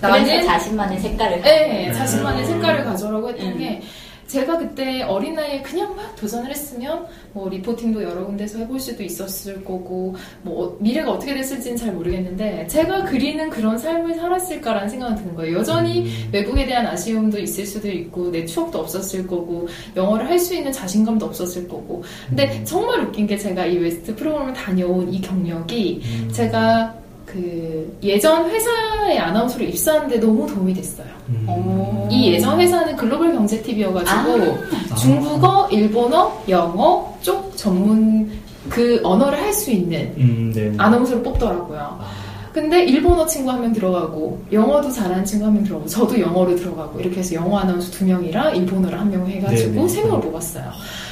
[0.02, 1.94] 나는 자신만의 색깔을 네, 음.
[1.94, 3.58] 자신만의 색깔을 가져라고 했던 음.
[3.60, 3.82] 게
[4.28, 9.64] 제가 그때 어린 나이에 그냥 막 도전을 했으면 뭐 리포팅도 여러 군데서 해볼 수도 있었을
[9.64, 15.58] 거고 뭐 미래가 어떻게 됐을지는 잘 모르겠는데 제가 그리는 그런 삶을 살았을까라는 생각은 드는 거예요.
[15.60, 16.30] 여전히 음.
[16.32, 21.26] 외국에 대한 아쉬움도 있을 수도 있고 내 추억도 없었을 거고 영어를 할 수 있는 자신감도
[21.26, 26.32] 없었을 거고 근데 정말 웃긴 게 제가 이 웨스트 프로그램을 다녀온 이 경력이 음.
[26.32, 26.94] 제가
[27.26, 31.08] 그 예전 회사에 아나운서로 입사하는데 너무 도움이 됐어요.
[31.30, 31.46] 음.
[31.48, 32.08] 어.
[32.12, 34.58] 이 예전 회사는 글로벌 경제 TV여가지고
[34.92, 34.96] 아.
[34.96, 38.30] 중국어, 일본어, 영어 쪽 전문
[38.70, 40.72] 그 언어를 할 수 있는 음, 네.
[40.78, 41.80] 아나운서를 뽑더라고요.
[41.80, 42.06] 아.
[42.54, 47.00] 근데 일본어 친구 한 명 들어가고 영어도 잘하는 친구 한 명 들어가고 저도 영어로 들어가고
[47.02, 49.88] 이렇게 해서 영어 아나운서 두 명이랑 일본어를 한 명 해가지고 네네.
[49.90, 50.72] 세 명을 뽑았어요.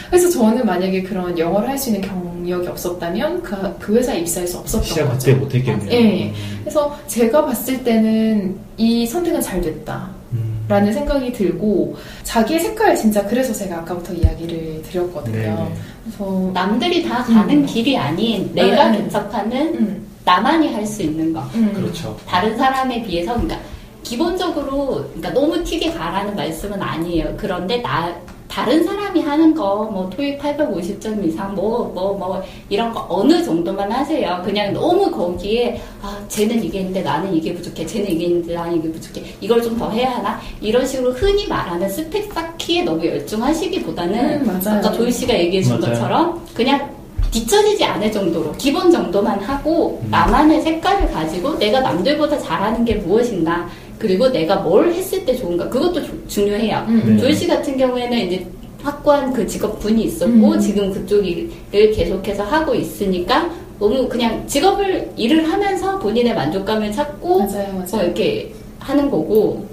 [0.09, 4.47] 그래서 저는 만약에 그런 영어를 할 수 있는 경 력이 없었다면 그, 그 회사에 입사할
[4.47, 5.17] 수 없었던 시작 거죠.
[5.19, 5.91] 그때 못했겠네요.
[5.91, 6.33] 예.
[6.61, 10.09] 그래서 제가 봤을 때는 이 선택은 잘 됐다.
[10.33, 10.65] 음.
[10.67, 15.35] 라는 생각이 들고 자기의 색깔 진짜 그래서 제가 아까부터 이야기를 드렸거든요.
[15.37, 15.73] 네네.
[16.05, 17.65] 그래서 남들이 다 가는 음.
[17.65, 19.03] 길이 아닌 내가 네.
[19.03, 21.41] 개척하는 음, 나만이 할 수 있는 거.
[21.55, 22.17] 음, 그렇죠.
[22.27, 23.59] 다른 사람에 비해서 그러니까
[24.03, 27.33] 기본적으로 그러니까 너무 튀게 가라는 말씀은 아니에요.
[27.37, 28.13] 그런데 나
[28.53, 33.91] 다른 사람이 하는 거 뭐 토익 850점 이상 뭐 뭐 뭐 이런 거 어느 정도만
[33.91, 34.41] 하세요.
[34.45, 37.83] 그냥 너무 거기에 아 쟤는 이게 있는데 나는 이게 부족해.
[37.85, 39.23] 쟤는 이게 있는데 나는 이게 부족해.
[39.41, 40.39] 이걸 좀 더 해야 하나?
[40.61, 44.61] 이런 식으로 흔히 말하는 스펙 쌓기에 너무 열중하시기보다는 음.
[44.67, 45.93] 아까 조이 씨가 얘기해 준 맞아요.
[45.93, 46.93] 것처럼 그냥
[47.31, 50.11] 뒤처지지 않을 정도로 기본 정도만 하고 음.
[50.11, 53.67] 나만의 색깔을 가지고 내가 남들보다 잘하는 게 무엇인가
[54.03, 56.83] 그리고 내가 뭘 했을 때 좋은가 그것도 조- 중요해요.
[56.89, 57.17] 음, 네.
[57.17, 58.45] 조이 씨 같은 경우에는 이제
[58.83, 60.59] 확고한 그 직업군이 있었고 음.
[60.59, 61.49] 지금 그쪽 일을
[61.93, 63.49] 계속해서 하고 있으니까
[63.79, 68.05] 너무 그냥 직업을 일을 하면서 본인의 만족감을 찾고 맞아요, 뭐 맞아요.
[68.07, 69.65] 이렇게 하는 거고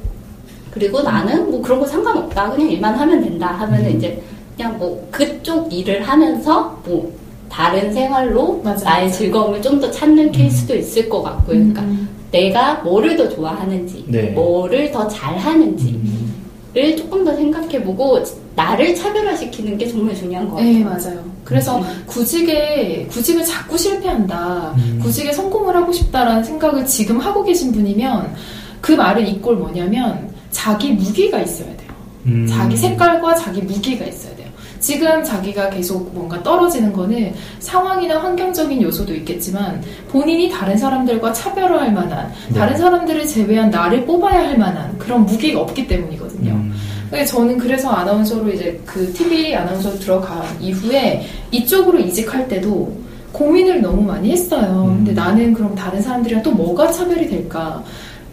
[0.71, 3.97] 그리고 나는 뭐 그런 거 상관없다 그냥 일만 하면 된다 하면은 음.
[3.97, 4.23] 이제
[4.57, 7.13] 그냥 뭐 그쪽 일을 하면서 뭐
[7.49, 9.19] 다른 생활로 맞아, 나의 맞아.
[9.19, 11.57] 즐거움을 좀 더 찾는 케이스도 있을 것 같고요.
[11.57, 14.31] 그러니까 음, 내가 뭐를 더 좋아하는지, 네.
[14.31, 16.97] 뭐를 더 잘하는지를 음.
[16.97, 18.23] 조금 더 생각해보고
[18.55, 20.73] 나를 차별화시키는 게 정말 중요한 것 같아요.
[20.73, 21.31] 네, 맞아요.
[21.45, 22.05] 그래서 음.
[22.07, 24.75] 구직에, 구직을 자꾸 실패한다.
[24.77, 25.01] 음.
[25.03, 28.35] 구직에 성공을 하고 싶다라는 생각을 지금 하고 계신 분이면
[28.81, 31.91] 그 말은 이꼴 뭐냐면 자기 무기가 있어야 돼요.
[32.27, 32.47] 음.
[32.47, 34.40] 자기 색깔과 자기 무기가 있어야 돼요.
[34.81, 42.33] 지금 자기가 계속 뭔가 떨어지는 거는 상황이나 환경적인 요소도 있겠지만 본인이 다른 사람들과 차별화할 만한
[42.49, 42.59] 네.
[42.59, 46.53] 다른 사람들을 제외한 나를 뽑아야 할 만한 그런 무기가 없기 때문이거든요.
[46.53, 46.75] 음.
[47.11, 52.97] 근데 저는 그래서 아나운서로 이제 그 TV 아나운서로 들어간 이후에 이쪽으로 이직할 때도
[53.33, 54.87] 고민을 너무 많이 했어요.
[54.89, 54.97] 음.
[54.99, 57.83] 근데 나는 그럼 다른 사람들이랑 또 뭐가 차별이 될까?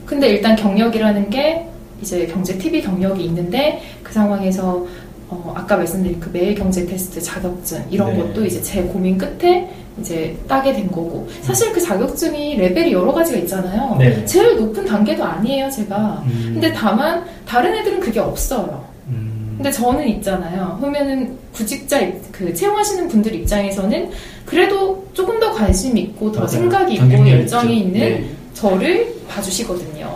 [0.05, 1.67] 근데 일단 경력이라는 게
[2.01, 4.85] 이제 경제 TV 경력이 있는데 그 상황에서
[5.29, 8.19] 어, 아까 말씀드린 그 매일 경제 테스트 자격증 이런 네.
[8.19, 9.69] 것도 이제 제 고민 끝에
[9.99, 13.95] 이제 따게 된 거고 사실 그 자격증이 레벨이 여러 가지가 있잖아요.
[13.99, 14.25] 네.
[14.25, 16.23] 제일 높은 단계도 아니에요, 제가.
[16.27, 16.51] 음.
[16.53, 18.85] 근데 다만 다른 애들은 그게 없어요.
[19.07, 19.55] 음.
[19.57, 20.77] 근데 저는 있잖아요.
[20.79, 24.11] 그러면은 구직자 입- 그 채용하시는 분들 입장에서는
[24.45, 26.51] 그래도 조금 더 관심 있고 더 맞아요.
[26.51, 27.85] 생각이 있고 열정이 있죠.
[27.87, 28.29] 있는 네.
[28.53, 30.15] 저를 봐주시거든요.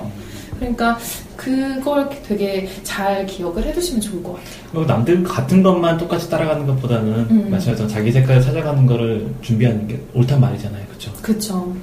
[0.59, 0.97] 그러니까
[1.41, 4.85] 그걸 되게 잘 기억을 해두시면 좋을 것 같아요.
[4.85, 7.47] 남들 같은 것만 똑같이 따라가는 것보다는 음.
[7.49, 10.85] 마찬가지로 자기 색깔을 찾아가는 거를 준비하는 게 옳단 말이잖아요.
[10.85, 11.11] 그렇죠?
[11.19, 11.75] 그쵸.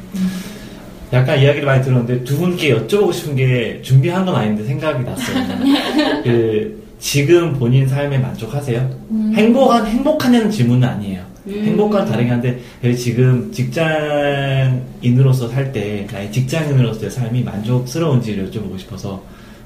[1.13, 5.45] 약간 이야기를 많이 들었는데 두 분께 여쭤보고 싶은 게 준비한 건 아닌데 생각이 났어요.
[6.23, 8.91] 그 지금 본인 삶에 만족하세요?
[9.11, 9.33] 음.
[9.35, 11.21] 행복한 행복하냐는 질문은 아니에요.
[11.49, 11.65] 음.
[11.65, 19.21] 행복과 다르긴 한데 그 지금 직장인으로서 살 때 나의 직장인으로서의 삶이 만족스러운지를 여쭤보고 싶어서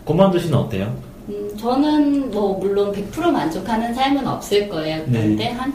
[0.04, 0.94] 꼬만두 씨는 어때요?
[1.28, 4.98] 음, 저는 뭐 물론 100% 만족하는 삶은 없을 거예요.
[5.06, 5.20] 네.
[5.20, 5.72] 그런데 한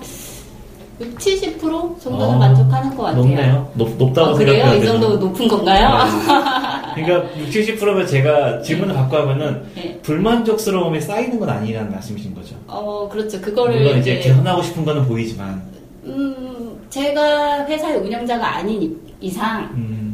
[1.00, 1.60] 6, 70%
[2.02, 3.22] 정도는 어, 만족하는 것 같아요.
[3.24, 3.72] 높네요.
[3.76, 4.54] 높, 높다고 어, 그래요?
[4.64, 4.86] 생각해야 이?
[4.86, 6.04] 정도 높은 건가요?
[6.96, 7.04] 네.
[7.06, 10.00] 그러니까 6, 70%면 제가 질문을 바꿔하면은 네.
[10.02, 12.56] 불만족스러움이 쌓이는 건 아니라는 말씀이신 거죠.
[12.68, 13.40] 어, 그렇죠.
[13.40, 15.62] 그거를 물론 이제 개선하고 싶은 거는 보이지만,
[16.06, 20.07] 음, 제가 회사의 운영자가 아닌 이- 이상 음,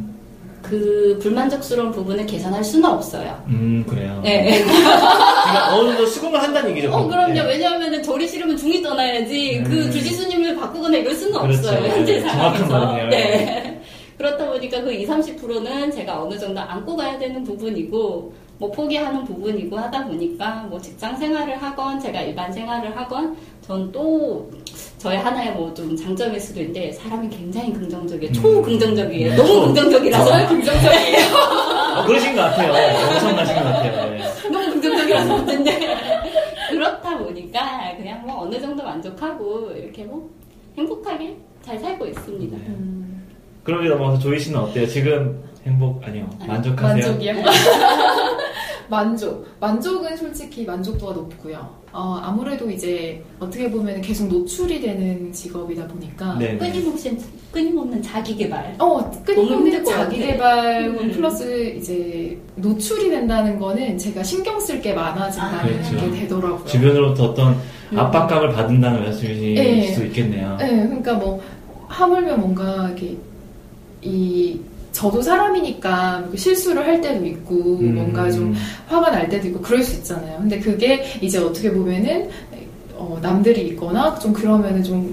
[0.64, 3.42] 그 불만족스러운 부분을 개선할 수는 없어요.
[3.48, 4.18] 음 그래요.
[4.24, 4.62] 네.
[4.64, 6.90] 그러니까 어느 정도 수긍을 한다는 얘기죠.
[6.90, 7.34] 어, 그럼요.
[7.34, 7.42] 네.
[7.46, 9.64] 왜냐하면 절이 싫으면 중이 떠나야지 음.
[9.64, 11.58] 그 주지수님을 바꾸거나 이럴 수는 그렇죠.
[11.58, 11.88] 없어요.
[11.90, 12.86] 현재 네, 정확한 상황에서.
[12.94, 13.10] 말이네요.
[13.10, 13.80] 네.
[14.16, 19.76] 그렇다 보니까 그 20, 30%는 제가 어느 정도 안고 가야 되는 부분이고 뭐 포기하는 부분이고
[19.76, 23.36] 하다 보니까 뭐 직장 생활을 하건 제가 일반 생활을 하건
[23.66, 24.50] 전 또
[24.98, 28.30] 저의 하나의 뭐 좀 장점일 수도 있는데 사람이 굉장히 긍정적이에요.
[28.30, 28.32] 음.
[28.32, 29.30] 초긍정적이에요.
[29.30, 29.36] 네.
[29.36, 31.18] 너무 초- 긍정적이라서 저는 긍정적이에요.
[31.98, 32.72] 어, 그러신 것 같아요.
[33.12, 34.10] 엄청나신 것 같아요.
[34.10, 34.22] 네.
[34.50, 35.96] 너무 긍정적이라서 문제인데
[36.70, 40.28] 그렇다 보니까 그냥 뭐 어느 정도 만족하고 이렇게 뭐
[40.76, 42.56] 행복하게 잘 살고 있습니다.
[42.56, 42.64] 네.
[42.68, 43.26] 음,
[43.62, 44.86] 그러면 넘어가서 조이 씨는 어때요?
[44.86, 47.06] 지금 행복 아니요 만족하세요?
[47.06, 47.34] 만족이요?
[48.88, 49.46] 만족.
[49.60, 51.68] 만족은 솔직히 만족도가 높고요.
[51.92, 56.52] 어, 아무래도 이제 어떻게 보면 계속 노출이 되는 직업이다 보니까 네.
[56.52, 56.58] 네.
[56.58, 57.16] 끊임없이
[57.50, 58.74] 끊임없는 자기 개발.
[58.78, 60.18] 어, 끊임없는 자기.
[60.18, 61.10] 개발 음.
[61.12, 65.96] 플러스 이제 노출이 된다는 거는 제가 신경 쓸 게 많아진다는 아, 그렇죠.
[66.10, 66.66] 게 되더라고요.
[66.66, 67.54] 주변으로부터 어떤
[67.92, 67.98] 음.
[67.98, 69.92] 압박감을 받는다는 말씀이실 네.
[69.92, 70.56] 수도 있겠네요.
[70.58, 71.40] 네, 그러니까 뭐
[71.88, 73.16] 하물며 뭔가 이렇게
[74.02, 74.60] 이
[74.94, 77.96] 저도 사람이니까 그 실수를 할 때도 있고 음.
[77.96, 78.54] 뭔가 좀
[78.86, 80.38] 화가 날 때도 있고 그럴 수 있잖아요.
[80.38, 82.30] 근데 그게 이제 어떻게 보면은
[82.94, 85.12] 어, 남들이 있거나 좀 그러면은 좀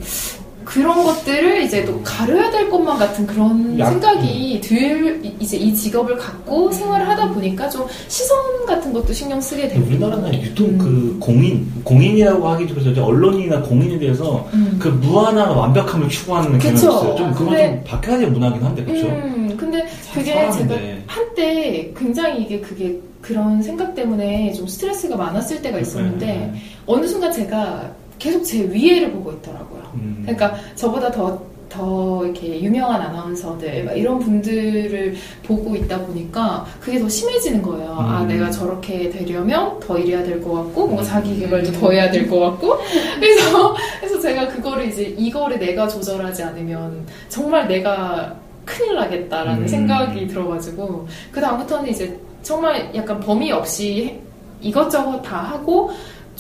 [0.66, 5.74] 그런 것들을 이제 또 가려야 될 것만 같은 그런 약- 생각이 들 이- 이제 이
[5.74, 10.78] 직업을 갖고 생활을 하다 보니까 좀 시선 같은 것도 신경 쓰게 되고 우리나라는 유통 음.
[10.78, 14.78] 그 공인 공인이라고 하기도 그래서 언론이나 공인에 대해서 음.
[14.80, 16.74] 그 무한한 완벽함을 추구하는 경향이.
[16.78, 17.16] 있어요.
[17.16, 19.08] 좀 그건 근데- 좀 바뀌어야 될 문화긴 한데 그렇죠.
[19.08, 20.76] 음, 근데 그게 사람인데.
[20.76, 26.54] 제가 한때 굉장히 이게 그게 그런 생각 때문에 좀 스트레스가 많았을 때가 있었는데 네.
[26.88, 27.92] 어느 순간 제가
[28.22, 29.82] 계속 제 위에를 보고 있더라고요.
[29.96, 30.20] 음.
[30.22, 37.10] 그러니까 저보다 더, 더 이렇게 유명한 아나운서들, 막 이런 분들을 보고 있다 보니까 그게 더
[37.10, 37.96] 심해지는 거예요.
[37.98, 38.28] 아, 음.
[38.28, 41.08] 내가 저렇게 되려면 더 일해야 될 것 같고, 뭔가 음.
[41.08, 42.78] 자기 개발도 더 해야 될 것 같고.
[43.20, 49.68] 그래서, 그래서 제가 그거를 이제, 이거를 내가 조절하지 않으면 정말 내가 큰일 나겠다라는 음.
[49.68, 54.20] 생각이 들어가지고, 그 다음부터는 이제 정말 약간 범위 없이
[54.62, 55.90] 이것저것 다 하고,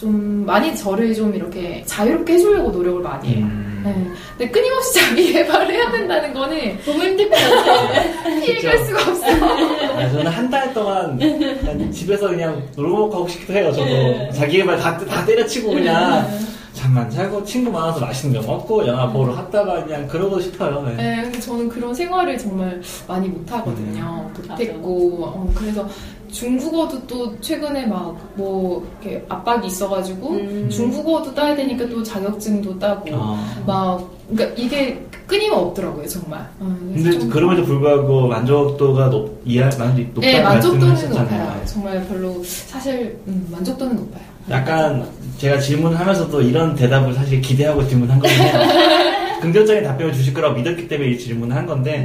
[0.02, 3.46] 좀 많이 저를 좀 이렇게 자유롭게 해주려고 노력을 많이 해요.
[3.46, 3.82] 음.
[3.86, 4.12] 네.
[4.36, 8.42] 근데 끊임없이 자기 개발을 해야 된다는 거는 너무 힘들 것 같아요.
[8.42, 9.46] 피해갈 수가 없어요.
[9.46, 13.72] 아, 저는 한 달 동안 그냥 집에서 그냥 놀고 먹고 하고 싶기도 해요.
[13.72, 14.32] 저도 네.
[14.34, 16.28] 자기 개발 다, 다 때려치고 그냥
[16.74, 20.82] 잠만 자고 친구 많아서 맛있는 거 먹고 영화 보러 갔다가 그냥 그러고 싶어요.
[20.82, 20.96] 네.
[20.96, 24.30] 네, 근데 저는 그런 생활을 정말 많이 못 하거든요.
[24.36, 24.50] 음.
[24.50, 25.88] 못했고, 어, 그래서
[26.32, 30.70] 중국어도 또 최근에 막 뭐 이렇게 압박이 있어가지고 음.
[30.72, 33.62] 중국어도 따야 되니까 또 자격증도 따고 아.
[33.68, 36.40] 막 그러니까 이게 끊임없더라고요 정말.
[36.60, 41.10] 어, 그래서 근데 좀- 그럼에도 불구하고 만족도가 높, 이해, 만족, 높다고 네 만족도는.
[41.10, 41.62] 높아요.
[41.66, 44.24] 정말 별로 사실 음, 만족도는 높아요.
[44.50, 45.06] 약간
[45.38, 48.38] 제가 질문하면서도 이런 대답을 사실 기대하고 질문한 거예요.
[49.42, 52.04] 긍정적인 답변을 주실 거라고 믿었기 때문에 이 질문을 한 건데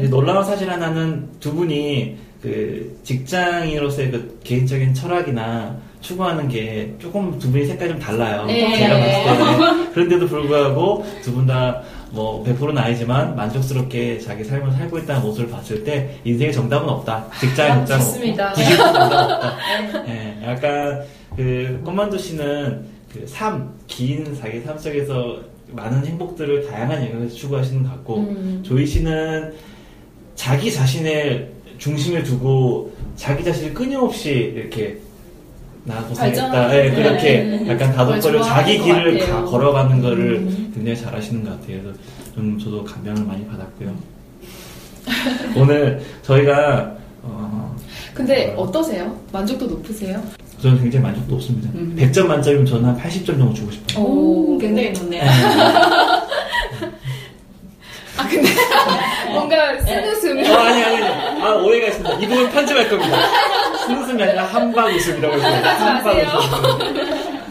[0.00, 0.08] 네.
[0.08, 7.66] 놀라운 사실 하나는 두 분이 그 직장인으로서의 그 개인적인 철학이나 추구하는 게 조금 두 분이
[7.66, 8.44] 색깔이 좀 달라요.
[8.46, 8.78] 네.
[8.78, 9.90] 제가 봤을 때.
[9.92, 15.84] 그런데도 불구하고 두 분 다 뭐 100%는 아니지만 만족스럽게 자기 삶을 살고 있다는 모습을 봤을
[15.84, 17.26] 때 인생의 정답은 없다.
[17.38, 18.30] 직장의 아, 정답은.
[18.30, 18.52] 없다.
[18.54, 19.58] 90% 정답은 없다.
[20.08, 21.02] 예, 약간
[21.36, 22.82] 그 꼬만도 씨는
[23.12, 25.38] 그 삶, 긴 자기 삶 속에서
[25.72, 28.62] 많은 행복들을 다양한 영역에서 추구하시는 것 같고 음.
[28.64, 29.52] 조이 씨는
[30.34, 31.46] 자기 자신의
[31.78, 34.98] 중심을 두고 자기 자신을 끊임없이 이렇게
[35.84, 36.76] 나 고생했다.
[36.76, 37.68] 예, 그렇게 네.
[37.68, 39.44] 약간 다독거려 자기 길을 것 가-.
[39.44, 40.72] 걸어가는 거를 음.
[40.74, 41.80] 굉장히 잘하시는 것 같아요.
[41.82, 41.98] 그래서
[42.34, 43.94] 좀 저도 감명을 많이 받았고요.
[45.56, 47.74] 오늘 저희가 어,
[48.12, 49.18] 근데 어 떠세요?
[49.32, 50.22] 만족도 높으세요?
[50.60, 51.70] 저는 굉장히 만족도 없습니다.
[51.74, 51.96] 음.
[51.98, 54.04] 100점 만점이면 저는 한 80점 정도 주고 싶어요.
[54.04, 55.22] 오, 굉장히 높네요.
[58.18, 58.48] 아 근데
[59.32, 61.42] 뭔가 쓴웃음이 어, 아니, 아니, 아니.
[61.42, 62.14] 아, 오해가 있습니다.
[62.18, 63.16] 이 부분 편집할 겁니다.
[63.86, 65.64] 쓴웃음이 아니라 한방 웃음이라고 했어요.
[65.64, 67.08] 한방 웃음.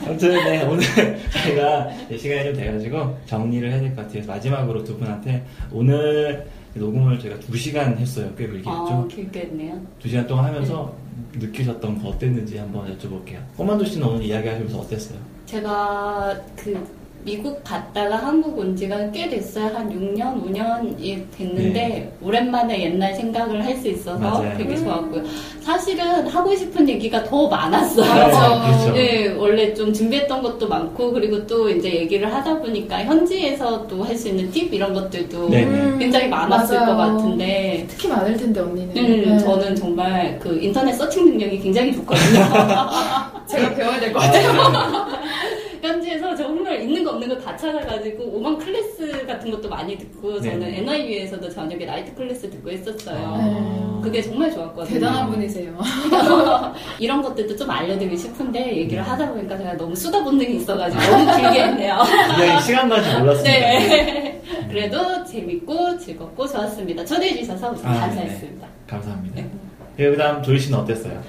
[0.08, 0.84] 아무튼, 네, 오늘
[1.44, 1.88] 저희가
[2.18, 4.24] 시간이 좀 돼가지고 정리를 해야 될 것 같아요.
[4.26, 8.30] 마지막으로 두 분한테 오늘 녹음을 저희가 두 시간 했어요.
[8.38, 9.08] 꽤 길게 아, 했죠.
[9.10, 9.82] 길게 했네요.
[10.02, 10.94] 두 시간 동안 하면서
[11.34, 13.40] 느끼셨던 거 어땠는지 한번 여쭤볼게요.
[13.58, 15.18] 꼬만도 씨는 오늘 이야기하시면서 어땠어요?
[15.46, 16.86] 제가 그
[17.28, 19.66] 미국 갔다가 한국 온 지가 꽤 됐어요.
[19.76, 22.12] 한 6년, 5년이 됐는데 네.
[22.22, 24.58] 오랜만에 옛날 생각을 할 수 있어서 맞아요.
[24.58, 24.84] 되게 음.
[24.86, 25.24] 좋았고요.
[25.62, 28.08] 사실은 하고 싶은 얘기가 더 많았어요.
[28.08, 28.62] 맞아.
[28.64, 28.94] 그렇죠.
[28.94, 34.16] 네, 원래 좀 준비했던 것도 많고 그리고 또 이제 얘기를 하다 보니까 현지에서 또 할
[34.18, 35.66] 수 있는 팁 이런 것들도 네.
[35.66, 36.96] 음, 굉장히 많았을 맞아요.
[36.96, 39.38] 것 같은데 특히 많을 텐데 언니는 음, 네.
[39.40, 42.40] 저는 정말 그 인터넷 서칭 능력이 굉장히 좋거든요.
[43.48, 45.08] 제가 배워야 될것 아, 같아요.
[45.82, 50.60] 현지에서 정말 있는 거 없는 거 다 찾아가지고 오만 클래스 같은 것도 많이 듣고 저는
[50.60, 50.78] 네네.
[50.80, 53.18] NIU에서도 저녁에 나이트 클래스 듣고 했었어요.
[53.40, 54.02] 아.
[54.04, 54.94] 그게 정말 좋았거든요.
[54.96, 55.78] 대단한 분이세요.
[57.00, 61.64] 이런 것들도 좀 알려드리고 싶은데 얘기를 하다 보니까 제가 너무 수다 본능이 있어가지고 너무 길게
[61.64, 61.98] 했네요.
[62.38, 63.50] 굉장히 시간 가지 몰랐습니다.
[63.60, 64.42] 네.
[64.70, 67.06] 그래도 재밌고 즐겁고 좋았습니다.
[67.06, 68.68] 초대해 주셔서 아, 감사했습니다.
[68.88, 69.36] 감사합니다.
[69.36, 69.50] 네.
[69.98, 71.22] 네, 그 다음 조이 씨는 어땠어요?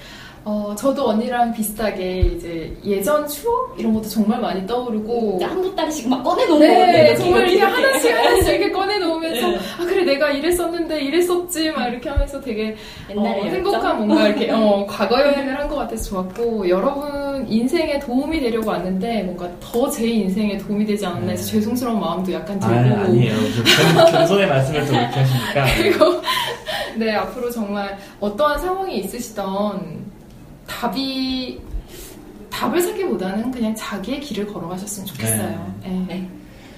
[0.45, 6.07] 어, 저도 언니랑 비슷하게 이제 예전 추억 이런 것도 정말 많이 떠오르고 이제 한 보따리씩
[6.09, 7.17] 막 꺼내놓은 네, 거거든요.
[7.25, 9.57] 정말 이게 하나씩 하나씩 이렇게 꺼내놓으면서 네.
[9.79, 12.75] 아 그래 내가 이랬었는데 이랬었지 막 이렇게 하면서 되게
[13.09, 13.43] 옛날에 어?
[13.43, 19.21] 행복한 뭔가 이렇게 어, 과거 여행을 한 것 같아서 좋았고 여러분 인생에 도움이 되려고 왔는데
[19.23, 21.51] 뭔가 더 제 인생에 도움이 되지 않았나 해서 네.
[21.51, 23.35] 죄송스러운 마음도 약간 아, 들고 아니에요.
[23.53, 23.63] 좀
[23.95, 25.65] 겸- 겸손의 말씀을 또 이렇게 하시니까.
[25.77, 26.21] 그리고
[26.97, 30.08] 네 앞으로 정말 어떠한 상황이 있으시던
[30.69, 31.59] 답이
[32.49, 35.75] 답을 찾기보다는 그냥 자기의 길을 걸어가셨으면 좋겠어요.
[35.83, 36.05] 네.
[36.07, 36.27] 네,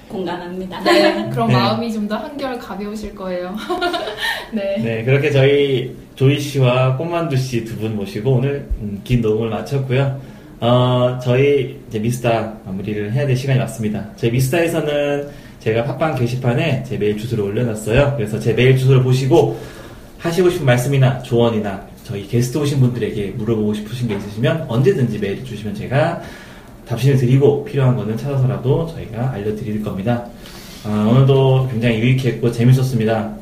[0.07, 0.81] 공감합니다.
[0.83, 1.53] 네, 그런 네.
[1.55, 3.55] 마음이 좀 더 한결 가벼우실 거예요.
[4.53, 4.77] 네.
[4.83, 10.19] 네, 그렇게 저희 조이 씨와 꽃만두 씨 두 분 모시고 오늘 음, 긴 녹음을 마쳤고요.
[10.59, 14.05] 어, 저희 이제 미스타 마무리를 해야 될 시간이 왔습니다.
[14.17, 15.29] 저희 미스타에서는
[15.59, 18.13] 제가 팟빵 게시판에 제 메일 주소를 올려놨어요.
[18.17, 19.59] 그래서 제 메일 주소를 보시고
[20.19, 25.75] 하시고 싶은 말씀이나 조언이나 저희 게스트 오신 분들에게 물어보고 싶으신 게 있으시면 언제든지 메일 주시면
[25.75, 26.21] 제가
[26.87, 30.25] 답신을 드리고 필요한 거는 찾아서라도 저희가 알려드릴 겁니다.
[30.83, 33.33] 아, 오늘도 굉장히 유익했고 재밌었습니다.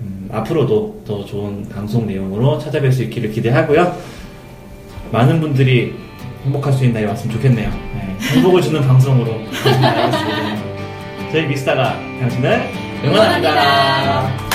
[0.00, 3.96] 음, 앞으로도 더 좋은 방송 내용으로 찾아뵐 수 있기를 기대하고요.
[5.10, 5.94] 많은 분들이
[6.44, 7.70] 행복할 수 있는 날이 왔으면 좋겠네요.
[7.70, 9.40] 네, 행복을 주는 방송으로.
[11.32, 12.68] 저희 미스타가 당신을
[13.04, 13.50] 응원합니다.
[13.50, 14.51] 응원합니다.